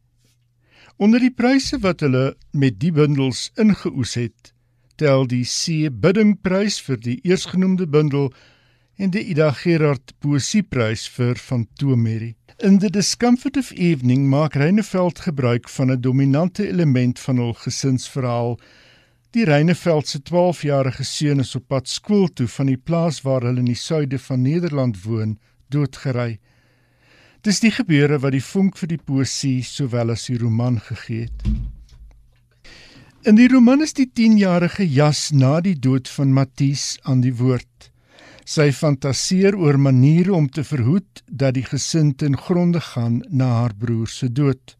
[0.97, 4.53] Onder die pryse wat hulle met die bundels ingeoes het,
[5.01, 8.31] tel die C biddingprys vir die eersgenoemde bundel
[9.01, 12.35] en die Ida Gerard poesieprys vir Fantoom Mary.
[12.61, 18.59] In the Discomfort of Evening maak Reineveld gebruik van 'n dominante element van hul gesinsverhaal
[19.31, 23.63] Die Reineveld se 12-jarige seun is op pad skool toe van die plaas waar hulle
[23.63, 25.37] in die suide van Nederland woon,
[25.71, 26.41] doodgery.
[27.47, 31.47] Dis die gebeure wat die vonk vir die poesie sowel as die roman gegee het.
[33.23, 37.90] In die roman is die 10-jarige Jas na die dood van Matthys aan die woord.
[38.45, 43.75] Sy fantasieer oor maniere om te verhoed dat die gesin ten gronde gaan na haar
[43.75, 44.77] broer se dood.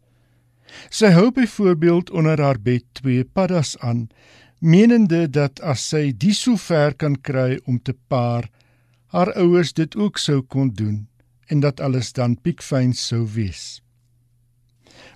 [0.89, 4.09] Sy hou byvoorbeeld onder haar bed twee paddas aan
[4.61, 8.47] menende dat as sy die so ver kan kry om te paar,
[9.11, 11.07] haar ouers dit ook sou kon doen
[11.51, 13.81] en dat alles dan piekfyn sou wees.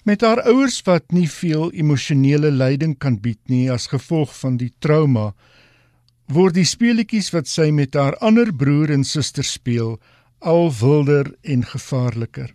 [0.03, 4.73] Met haar ouers wat nie veel emosionele leiding kan bied nie as gevolg van die
[4.79, 5.31] trauma,
[6.27, 9.99] word die speletjies wat sy met haar ander broer en suster speel
[10.41, 12.49] al wilder en gevaarliker.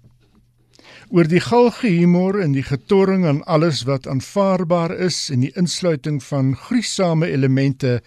[1.11, 6.21] Oor die galge humor en die getorring aan alles wat aanvaarbaar is en die insluiting
[6.23, 8.01] van gruisame elemente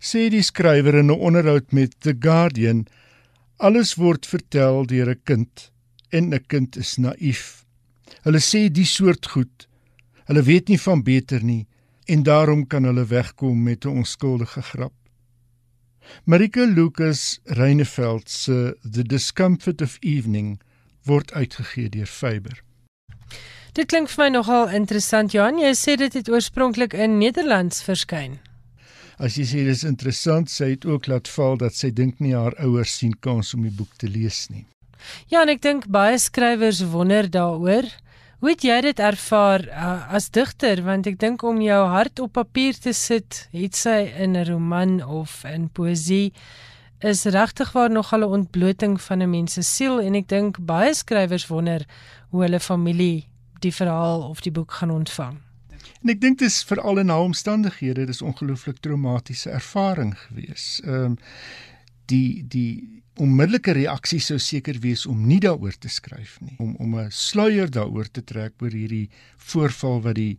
[0.00, 2.86] sê die skrywer in 'n onderhoud met The Guardian
[3.58, 5.70] alles word vertel deur 'n kind
[6.10, 7.64] en 'n kind is naïef.
[8.24, 9.68] Hulle sê die soort goed.
[10.26, 11.66] Hulle weet nie van beter nie
[12.06, 15.01] en daarom kan hulle wegkom met 'n onskuldige grap
[16.24, 20.60] Marika Lucas Reineveld se The Discomfort of Evening
[21.04, 22.62] word uitgegee deur Faber.
[23.72, 28.36] Dit klink vir my nogal interessant Johan, jy sê dit het oorspronklik in Nederlands verskyn.
[29.22, 32.34] As jy sê dit is interessant, sê dit ook laat val dat sy dink nie
[32.36, 34.66] haar ouers sien kans om die boek te lees nie.
[35.32, 37.88] Ja, en ek dink baie skrywers wonder daaroor.
[38.42, 42.32] Hoe het jy dit ervaar uh, as digter want ek dink om jou hart op
[42.34, 46.32] papier te sit, het sy in 'n roman of in poësie
[47.06, 50.94] is regtig waar nog 'n ontbloting van 'n mens se siel en ek dink baie
[50.94, 51.86] skrywers wonder
[52.30, 53.28] hoe hulle familie
[53.60, 55.38] die verhaal of die boek gaan ontvang.
[56.02, 60.80] En ek dink dit is veral in haar omstandighede, dis ongelooflik traumatiese ervaring gewees.
[60.84, 61.18] Ehm um,
[62.06, 66.98] die die onmiddellike reaksie sou seker wees om nie daaroor te skryf nie, om om
[66.98, 70.38] 'n sluier daaroor te trek oor hierdie voorval wat die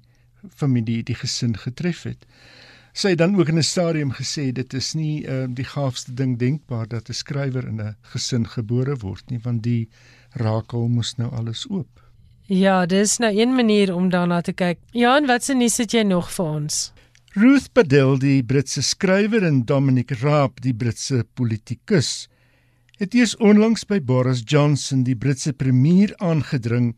[0.50, 2.26] familie die gesin getref het
[2.94, 6.38] sy het dan ook in 'n stadium gesê dit is nie uh, die gaafste ding
[6.38, 9.90] denkbaar dat 'n skrywer in 'n gesin gebore word nie want die
[10.32, 12.02] rakel mos nou alles oop.
[12.46, 14.78] Ja, dis nou een manier om daarna te kyk.
[14.92, 16.92] Jan, wat se nuus het jy nog vir ons?
[17.34, 22.28] Ruth Padel, die Britse skrywer en Dominic Raab, die Britse politikus,
[23.02, 26.94] het eers onlangs by Boris Johnson, die Britse premier, aangedring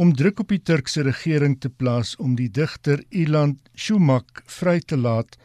[0.00, 4.96] om druk op die Turkse regering te plaas om die digter Ilan Shumak vry te
[4.96, 5.36] laat.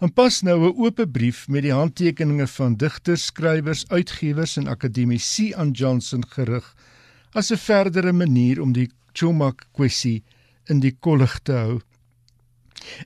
[0.00, 5.54] En pas nou 'n oop brief met die handtekeninge van digters, skrywers, uitgewers en akademici
[5.54, 6.74] aan Johnson gerig
[7.32, 10.22] as 'n verdere manier om die Chomak kwessie
[10.66, 11.80] in die kollig te hou.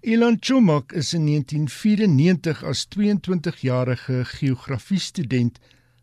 [0.03, 5.59] Ilan Chomak is in 1994 as 22-jarige geografiestudent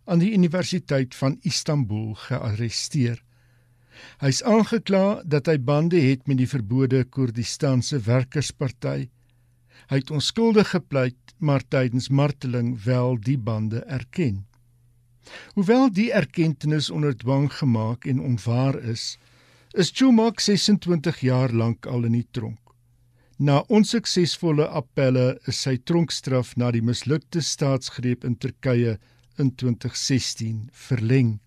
[0.06, 3.22] aan die Universiteit van Istanbul gearresteer.
[4.22, 9.10] Hy's aangekla dat hy bande het met die verbode Koerdistaanse Werkersparty.
[9.92, 14.46] Hy het onskuldig gepleit, maar tydens marteling wel die bande erken.
[15.54, 19.18] Hoewel die erkenning onder dwang gemaak en onwaar is,
[19.74, 22.60] is Chomak 26 jaar lank al in die tronk.
[23.38, 28.98] Na onsuksesvolle appelle is sy tronkstraf na die mislukte staatsgreep in Turkye
[29.42, 31.40] in 2016 verleng.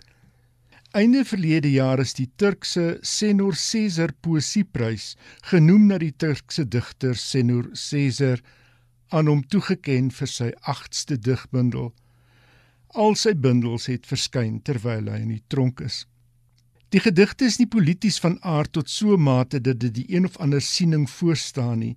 [0.94, 5.14] Einde verlede jaar is die Turkse Senor Caesar Poesieprys,
[5.50, 8.42] genoem na die Turkse digter Senor Caesar,
[9.10, 11.92] aan hom toegeken vir sy 8ste digbundel.
[12.94, 16.04] Al sy bundels het verskyn terwyl hy in die tronk is.
[16.94, 20.38] Die gedigte is nie polities van aard tot so mate dat dit die een of
[20.38, 21.96] ander siening voorstaan nie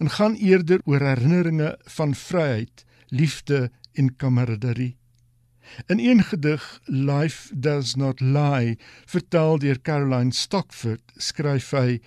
[0.00, 4.96] en gaan eerder oor herinneringe van vryheid, liefde en kameraderie.
[5.86, 12.00] In een gedig Life Does Not Lie, vertaal deur Caroline Stockford, skryf hy: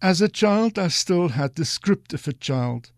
[0.00, 2.92] As a child I still had the script of a child.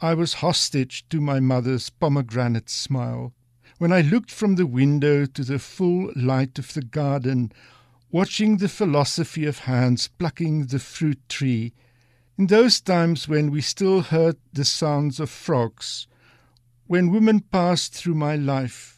[0.00, 3.32] I was hostage to my mother's pomegranate smile.
[3.78, 7.52] when I looked from the window to the full light of the garden,
[8.10, 11.72] watching the philosophy of hands plucking the fruit tree,
[12.38, 16.06] in those times when we still heard the sounds of frogs,
[16.86, 18.93] when women passed through my life,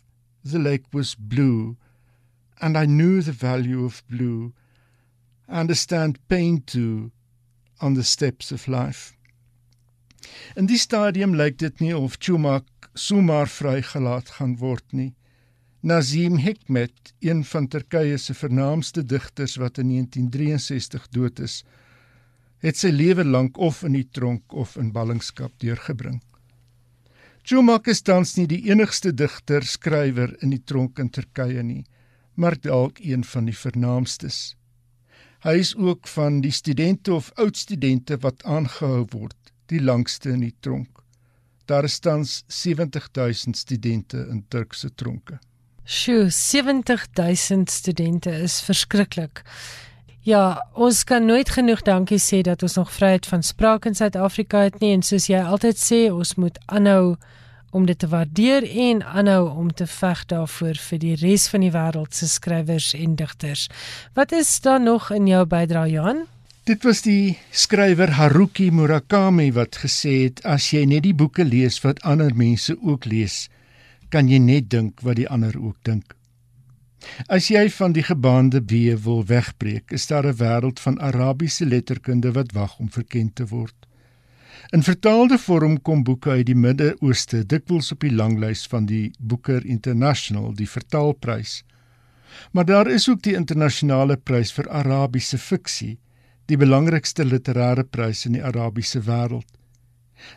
[0.51, 1.77] the lake was blue,
[2.61, 4.53] and I knew the value of blue.
[5.49, 7.13] I understand pain too
[7.81, 9.13] on the steps of life.
[10.57, 15.15] In die stadium lyk dit nie of Chumak somaar vrygelaat gaan word nie.
[15.87, 21.61] Nazim Hikmet, een van Turkye se vernaamste digters wat in 1963 dood is,
[22.65, 26.23] het sy lewe lank of in die tronk of in ballingskap deurgebring.
[27.47, 31.85] Chumak is tans nie die enigste digter skrywer in die tronk in Turkye nie,
[32.35, 34.57] maar dalk een van die vernaamstes.
[35.47, 39.39] Hy is ook van die studente of oudstudente wat aangehou word,
[39.71, 41.05] die langste in die tronk.
[41.71, 45.39] Daar is tans 70000 studente in Turkse tronke.
[45.87, 49.45] Sjoe, 70000 studente is verskriklik.
[50.27, 54.65] Ja, ons kan nooit genoeg dankie sê dat ons nog vryheid van spraak in Suid-Afrika
[54.65, 57.15] het nie en soos jy altyd sê, ons moet aanhou
[57.71, 61.71] om dit te waardeer en aanhou om te veg daarvoor vir die res van die
[61.71, 63.69] wêreld se skrywers en digters.
[64.19, 66.27] Wat is daar nog in jou bydrae Johan?
[66.67, 71.79] Dit was die skrywer Haruki Murakami wat gesê het as jy net die boeke lees
[71.87, 73.45] wat ander mense ook lees,
[74.11, 76.17] kan jy net dink wat die ander ook dink.
[77.29, 82.33] As jy van die gebaande weë wil wegbreek, is daar 'n wêreld van Arabiese letterkunde
[82.33, 83.75] wat wag om verkend te word.
[84.71, 89.67] In vertaalde vorm kom boeke uit die Midde-Ooste dikwels op die langlys van die Booker
[89.67, 91.65] International, die vertaalprys.
[92.53, 95.99] Maar daar is ook die internasionale prys vir Arabiese fiksie
[96.47, 99.47] die belangrikste literêre prys in die Arabiese wêreld.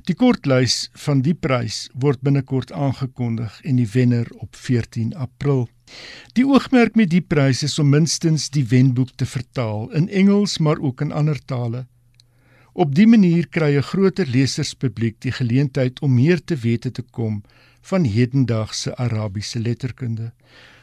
[0.08, 5.68] Die kortlys van die prys word binnekort aangekondig en die wenner op 14 April.
[6.38, 10.80] Die oogmerk met die prys is om minstens die wenboek te vertaal in Engels maar
[10.80, 11.86] ook in ander tale.
[12.74, 17.44] Op dië manier kry 'n groter leserspubliek die geleentheid om meer te wete te kom
[17.82, 20.32] van hedendaagse Arabiese letterkunde.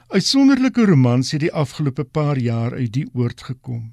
[0.08, 3.90] Uitsonderlike romans het die afgelope paar jaar uit die oord gekom.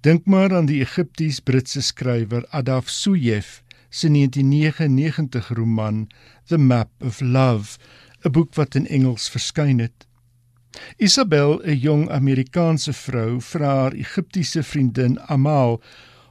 [0.00, 6.06] Dink maar aan die Egipties-Britse skrywer Adaf Suyef se 1999 roman
[6.46, 7.78] The Map of Love,
[8.24, 10.06] 'n boek wat in Engels verskyn het.
[10.96, 15.82] Isabel, 'n jong Amerikaanse vrou, vra haar Egiptiese vriendin Amal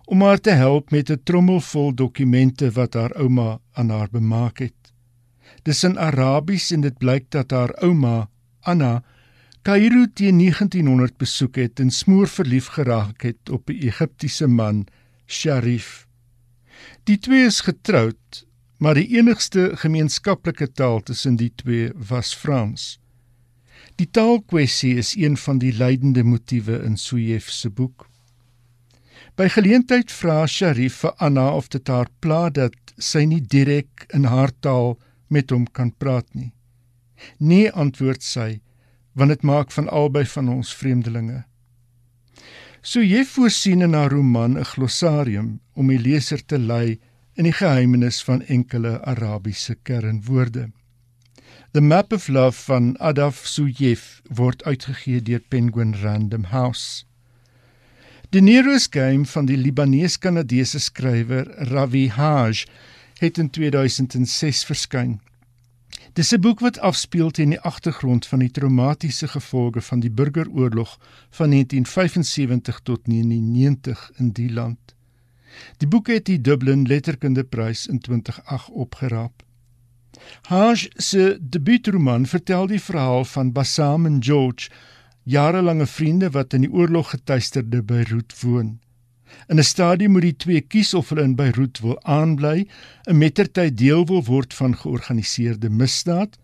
[0.05, 4.57] om haar te help met 'n trommel vol dokumente wat haar ouma aan haar bemaak
[4.57, 4.93] het.
[5.64, 8.30] Dis in Arabies en dit blyk dat haar ouma,
[8.60, 9.03] Anna,
[9.62, 14.88] Kaïro teen 1900 besoek het en smoor verlief geraak het op 'n Egiptiese man,
[15.28, 16.09] Sharif.
[17.04, 18.46] Die twee is getroud,
[18.78, 23.00] maar die enigste gemeenskaplike taal tussen die twee was Frans.
[24.00, 28.08] Die taalkwessie is een van die leidende motiewe in Suyef se boek.
[29.36, 34.28] By geleentheid vra Sharif vir Anna of dit haar pla dat sy nie direk in
[34.32, 36.52] haar taal met hom kan praat nie.
[37.38, 38.60] Nee, antwoord sy
[39.20, 41.44] want dit maak van albei van ons vreemdelinge.
[42.82, 47.00] So jy voorsien in haar roman 'n glossarium om die leser te lei
[47.36, 50.72] in die geheimenis van enkele Arabiese kernwoorde.
[51.72, 57.06] The Map of Love van Adaf Suyev word uitgegee deur Penguin Random House.
[58.30, 62.66] Die Nero's Game van die Libanees-Kanadese skrywer Ravi Haj
[63.20, 65.20] het in 2006 verskyn.
[66.14, 70.97] Dis 'n boek wat afspeel teen die agtergrond van die traumatiese gevolge van die burgeroorlog
[71.30, 74.95] van 1975 tot 1990 in die land.
[75.78, 79.43] Die boek het die Dublin Letterkundeprys in 2008 opgeraap.
[80.41, 84.70] Haj se debuutroman vertel die verhaal van Bassam en George,
[85.24, 88.80] jarelange vriende wat in die oorlog getuisterde Beirut woon.
[89.48, 92.68] In 'n stadium moet die twee kies of hulle in Beirut wil aanbly,
[93.08, 96.38] 'n mettertyd deel wil word van georganiseerde misdaad,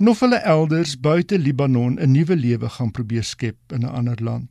[0.00, 4.22] en of hulle elders buite Libanon 'n nuwe lewe gaan probeer skep in 'n ander
[4.22, 4.48] land.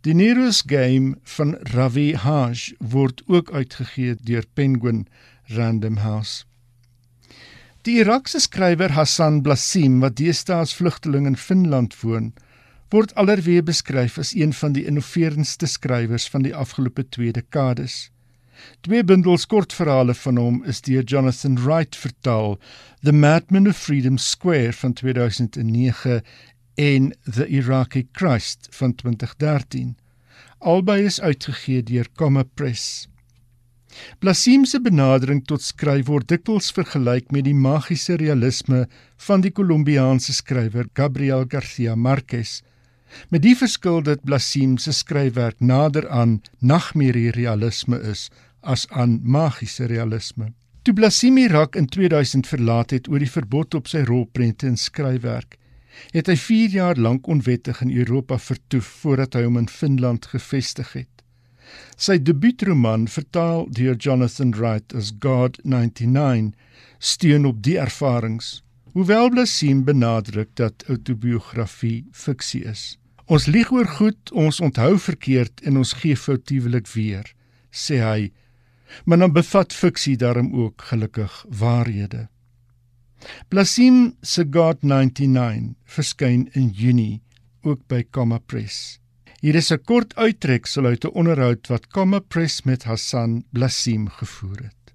[0.00, 5.06] Die Nero's Game van Ravi Haj word ook uitgegee deur Penguin
[5.44, 6.44] Random House.
[7.82, 12.32] Die Irakse skrywer Hassan Blassim wat deesdae as vlugteling in Finland woon,
[12.90, 18.10] word alreeds beskryf as een van die innoverendste skrywers van die afgelope twee dekades.
[18.84, 22.58] Twee bundels kortverhale van hom is deur Jonathan Wright vertaal,
[23.02, 26.20] The Madman of Freedom Square van 2009
[26.74, 29.96] en The Iraqi Christ van 2013.
[30.58, 33.08] Albei is uitgegee deur Comma Press.
[34.18, 38.84] Blasim se benadering tot skryf word dikwels vergelyk met die magiese realisme
[39.26, 42.60] van die Kolumbiaanse skrywer Gabriel Garcia Marquez.
[43.28, 48.28] Met die verskil dat Blasim se skryfwerk nader aan nagmerrie realisme is
[48.60, 50.52] as aan magiese realisme.
[50.82, 55.58] Toe Blasim Irak in 2000 verlaat het oor die verbod op sy rolprente en skryfwerk,
[56.14, 60.92] het hy 4 jaar lank onwettig in Europa vertoef voordat hy hom in Finland gevestig
[60.96, 61.24] het.
[62.00, 66.54] Sy debuutroman, vertaal deur Jonathan Wright as God 99,
[66.98, 68.62] steun op die ervarings.
[68.96, 72.99] Hoewel Blasim benadruk dat autobiografie fiksie is.
[73.30, 77.28] Ons lieg oor goed, ons onthou verkeerd en ons gee foutiewelik weer,
[77.70, 78.32] sê hy.
[79.06, 82.24] Maar dan bevat fiksie daarom ook gelukkig waarhede.
[83.52, 87.20] Blasim se God 99 verskyn in Junie
[87.62, 88.98] ook by Comma Press.
[89.40, 94.58] Hier is 'n kort uittreksel uit 'n onderhoud wat Comma Press met Hassan Blassim gevoer
[94.58, 94.94] het.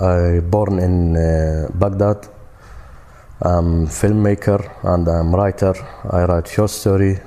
[0.00, 2.30] I born in uh, Baghdad.
[3.40, 5.76] I'm filmmaker and I'm writer.
[6.12, 7.20] I write short story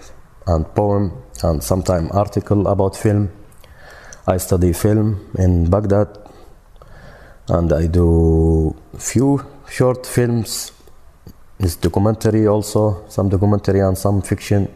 [0.48, 1.12] and poem
[1.44, 3.30] and sometime article about film.
[4.26, 6.10] I study film in Baghdad
[7.50, 10.72] and I do few short films.
[11.60, 14.68] This documentary also, some documentary and some fiction.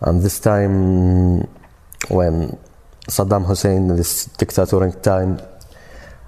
[0.00, 1.40] And this time,
[2.08, 2.56] when
[3.08, 5.40] Saddam Hussein, this dictatorial time,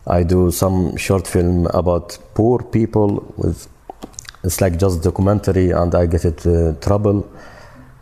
[0.06, 3.68] I do some short film about poor people with
[4.44, 7.30] it's like just documentary and I get it uh, trouble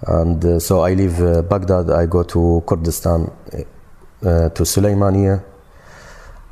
[0.06, 1.90] and uh, so I leave uh, Baghdad.
[1.90, 5.44] I go to Kurdistan uh, to Suleimania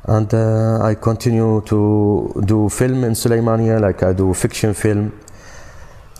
[0.05, 5.19] and uh, I continue to do film in Suleimania like I do fiction film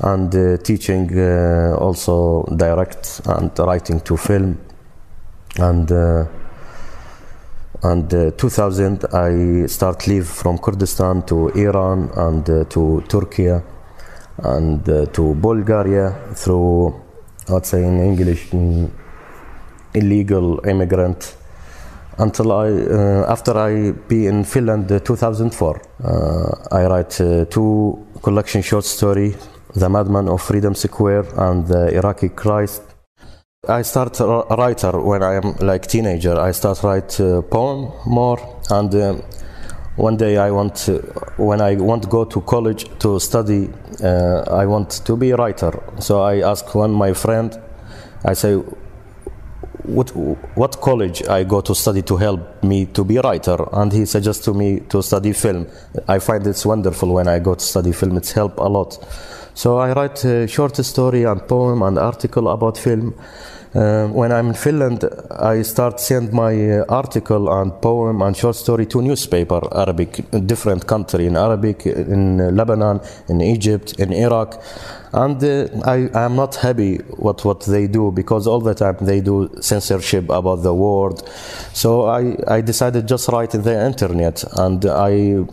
[0.02, 4.58] and uh, teaching uh, also direct and writing to film.
[5.58, 5.92] And
[7.82, 13.48] and 2000 I start leave from Kurdistan to Iran and to Turkey
[14.44, 17.09] and to Bulgaria through
[17.52, 18.54] I'd say in English
[19.94, 21.36] illegal immigrant
[22.18, 28.62] until I uh, after I be in Finland uh, 2004 uh, I write two collection
[28.62, 29.36] short story
[29.76, 32.82] the Madman of Freedom Square and the Iraqi Christ.
[33.68, 36.40] I start writer when I am like teenager.
[36.40, 38.40] I start write uh, poem more
[38.70, 39.16] and uh,
[40.00, 41.00] one day I want to,
[41.38, 43.70] when I want to go to college to study
[44.04, 45.78] uh, I want to be a writer.
[46.00, 47.60] So I ask one my friend
[48.24, 48.62] I say
[49.84, 50.10] what
[50.56, 53.58] what college I go to study to help me to be a writer?
[53.74, 55.68] And he suggests to me to study film.
[56.08, 58.18] I find it's wonderful when I go to study film.
[58.18, 58.98] It's help a lot.
[59.54, 63.16] So I write a short story and poem and article about film.
[63.76, 68.56] Uh, when I'm in Finland, I start send my uh, article and poem and short
[68.56, 74.60] story to newspaper Arabic, different country in Arabic, in Lebanon, in Egypt, in Iraq,
[75.14, 79.22] and uh, I am not happy what what they do because all the time they
[79.22, 81.30] do censorship about the world.
[81.74, 85.46] So I I decided just write in the internet, and I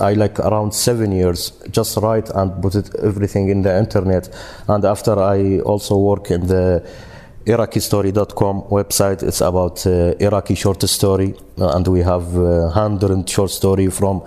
[0.00, 4.30] I like around seven years just write and put it everything in the internet,
[4.68, 6.84] and after I also work in the
[7.46, 9.22] IraqiStory.com website.
[9.22, 14.22] It's about uh, Iraqi short story, uh, and we have uh, hundred short story from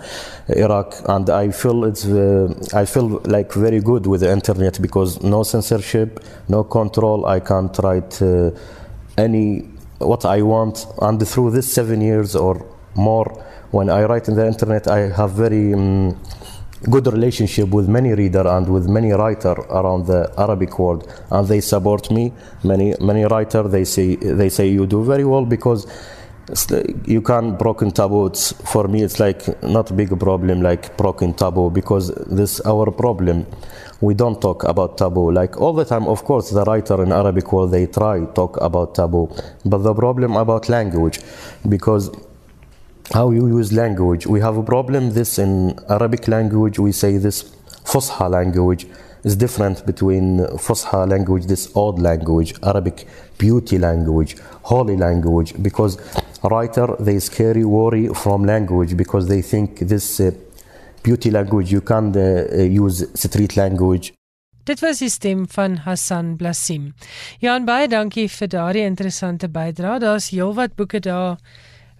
[0.48, 0.94] Iraq.
[1.08, 5.42] And I feel it's uh, I feel like very good with the internet because no
[5.42, 7.26] censorship, no control.
[7.26, 8.50] I can't write uh,
[9.16, 12.64] any what I want, and through this seven years or
[12.94, 16.16] more, when I write in the internet, I have very um,
[16.84, 21.60] good relationship with many reader and with many writer around the Arabic world, and they
[21.60, 22.32] support me.
[22.64, 25.86] Many many writer they say they say you do very well because
[27.04, 28.52] you can broken taboos.
[28.64, 33.46] For me, it's like not a big problem like broken taboo because this our problem.
[34.00, 36.06] We don't talk about taboo like all the time.
[36.06, 39.28] Of course, the writer in Arabic world they try talk about taboo,
[39.64, 41.20] but the problem about language
[41.68, 42.10] because
[43.12, 44.26] how you use language.
[44.26, 46.78] We have a problem this in Arabic language.
[46.78, 47.42] We say this
[47.84, 48.86] Fusha language
[49.24, 53.06] is different between Fusha language, this old language, Arabic
[53.38, 55.98] beauty language, holy language, because
[56.42, 60.30] writer they scary worry from language because they think this uh,
[61.02, 64.12] beauty language you can uh, use street language.
[64.64, 66.92] Dit was die stem van Hassan Blasim.
[67.40, 69.96] Jan baie dankie vir daardie interessante bydrae.
[69.98, 71.38] Daar's heelwat boeke daar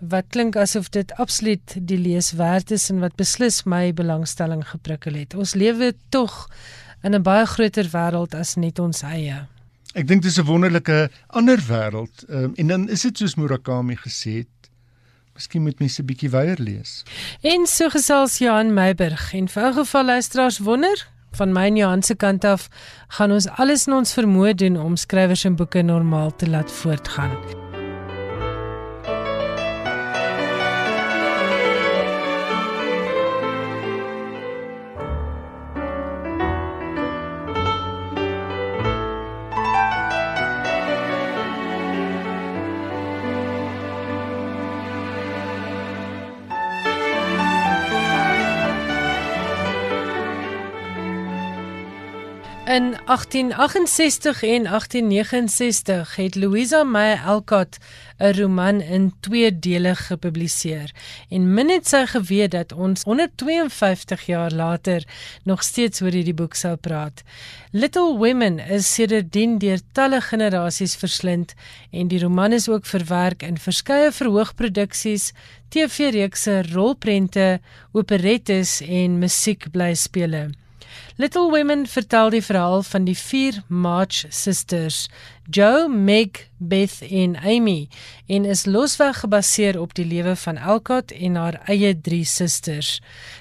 [0.00, 5.14] wat klink asof dit absoluut die lees werd is en wat beslis my belangstelling geprikkel
[5.14, 5.34] het.
[5.34, 6.48] Ons lewe tog
[7.02, 9.46] in 'n baie groter wêreld as net ons eie.
[9.94, 12.24] Ek dink dis 'n wonderlike ander wêreld.
[12.28, 14.70] Um, en dan is dit soos Murakami gesê het,
[15.34, 17.04] miskien moet mense 'n bietjie weier lees.
[17.42, 22.02] En so gesels Johan Meiburg en vir 'n geval luisteraars wonder van my en Johan
[22.02, 22.68] se kant af
[23.08, 27.67] gaan ons alles in ons vermoë doen om skrywers en boeke normaal te laat voortgaan.
[52.78, 57.78] In 1868 en 1869 het Louisa May Alcott
[58.18, 60.90] 'n roman in twee dele gepubliseer
[61.28, 65.06] en min het sy geweet dat ons 152 jaar later
[65.42, 67.22] nog steeds oor hierdie boek sou praat.
[67.70, 71.54] Little Women is sedertdien deur talle generasies verslind
[71.90, 75.32] en die roman is ook verwerk in verskeie verhoogproduksies,
[75.68, 77.60] TV-reekse, rolprente,
[77.92, 80.50] operettes en musiekblyspele.
[81.20, 85.08] Little Women vertel die verhaal van die vier March Sisters,
[85.50, 87.88] Joe, Meg, Beth en Amy,
[88.30, 93.00] en is losweg gebaseer op die lewe van Alcott en haar eie drie susters.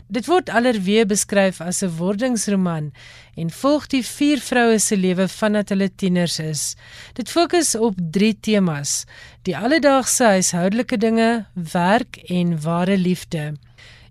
[0.09, 2.89] Dit word alreeds beskryf as 'n wordingsroman
[3.37, 6.75] en volg die vier vroue se lewe vandat hulle tieners is.
[7.13, 9.05] Dit fokus op drie temas:
[9.43, 13.53] die alledaagse huishoudelike dinge, werk en ware liefde.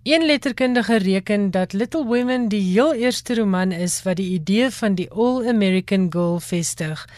[0.07, 4.95] Een letterkundige reken dat Little Women die heel eerste roman is wat die idee van
[4.95, 7.09] die All-American Girl vestig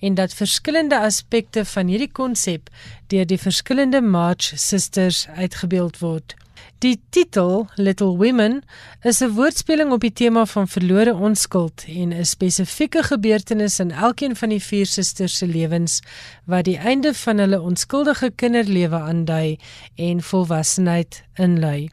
[0.00, 2.68] en dat verskillende aspekte van hierdie konsep
[3.06, 6.34] deur die verskillende March Sisters uitgebeeld word.
[6.78, 8.62] Die titel Little Women
[9.02, 14.36] is 'n woordspeling op die tema van verlore onskuld en 'n spesifieke gebeurtenis in elkeen
[14.36, 16.00] van die vier susters se lewens
[16.44, 19.58] wat die einde van hulle onskuldige kinderlewe aandui
[19.94, 21.90] en volwassenheid inlei.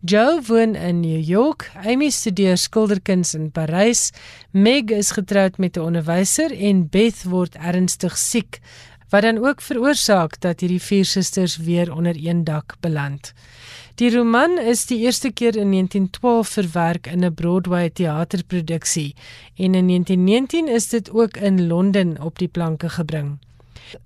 [0.00, 4.10] Joe woon in New York, Amy studeer skilderkuns in Parys,
[4.50, 8.60] Meg is getroud met 'n onderwyser en Beth word ernstig siek,
[9.08, 13.32] wat dan ook veroorsaak dat hierdie vier susters weer onder een dak beland.
[13.94, 19.14] Die roman is die eerste keer in 1912 verwerk in 'n Broadway teaterproduksie
[19.56, 23.38] en in 1919 is dit ook in Londen op die planke gebring.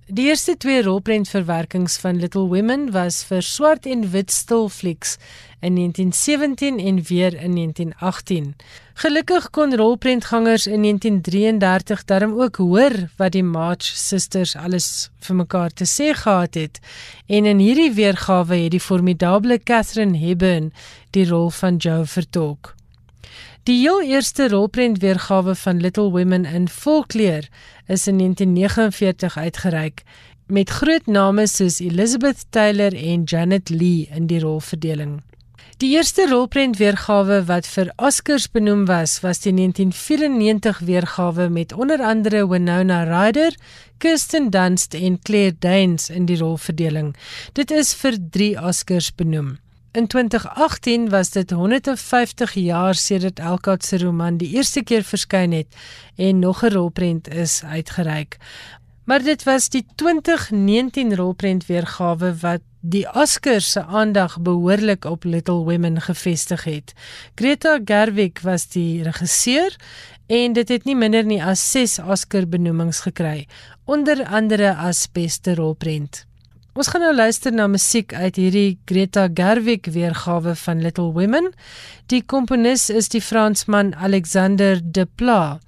[0.06, 5.16] Die eerste twee rolprentverwerkings van Little Women was vir swart en wit stilflieks
[5.60, 8.54] in 1917 en weer in 1918.
[8.94, 15.70] Gelukkig kon rolprentgangers in 1933 daarom ook hoor wat die March Sisters alles vir mekaar
[15.70, 16.78] te sê gehad het
[17.26, 20.72] en in hierdie weergawe het die formidable Catherine Hepburn
[21.10, 22.74] die rol van Jo vertolk.
[23.62, 27.46] Die heel eerste rolprentweergawe van Little Women in volkleur
[27.92, 30.02] is in 1949 uitgereik
[30.46, 35.20] met groot name soos Elizabeth Taylor en Janet Leigh in die rolverdeling.
[35.82, 42.44] Die eerste rolprentweergawe wat vir Oscars benoem was, was die 1994 weergawe met onder andere
[42.48, 43.56] Winona Ryder,
[43.98, 47.14] Kirsten Dunst en Claire Danes in die rolverdeling.
[47.52, 49.61] Dit is vir 3 Oscars benoem.
[49.92, 55.76] In 2018 was dit 150 jaar sedert Alcott se roman die eerste keer verskyn het
[56.16, 58.36] en nog 'n rolprent is uitgereik.
[59.04, 65.64] Maar dit was die 2019 rolprent weergawe wat die Oscars se aandag behoorlik op Little
[65.64, 66.92] Women gefestig het.
[67.34, 69.76] Greta Gerwig was die regisseur
[70.26, 73.46] en dit het nie minder nie as 6 Oscar benoemings gekry,
[73.84, 76.31] onder andere as beste rolprent.
[76.72, 81.50] Ons gaan nou luister na musiek uit hierdie Greta Gerwig weergawe van Little Women.
[82.08, 85.60] Die komponis is die Fransman Alexander Desplat.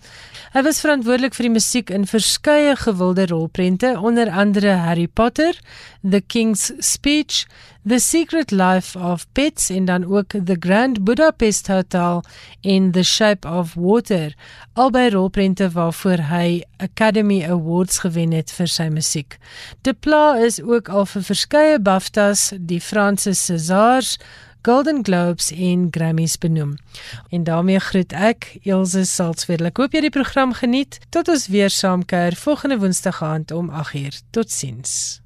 [0.54, 5.52] Hy was verantwoordelik vir die musiek in verskeie gewilde rolprente, onder andere Harry Potter,
[6.00, 7.44] The King's Speech,
[7.86, 12.24] The Secret Life of Pets en dan ook The Grand Budapest Hotel
[12.60, 14.34] en The Shape of Water,
[14.72, 19.36] albei rolprente waarvoor hy Academy Awards gewen het vir sy musiek.
[19.84, 24.16] Desplat is ook al vir verskeie BAFTAs, die Franse Césars,
[24.64, 26.78] Golden Globes en Grammys benoem.
[27.28, 29.68] En daarmee groet ek Elsje Salzwetel.
[29.68, 31.02] Ek hoop jy die program geniet.
[31.12, 34.22] Tot ons weer saamkuier volgende Woensdag aand om 8uur.
[34.32, 35.23] Totsiens.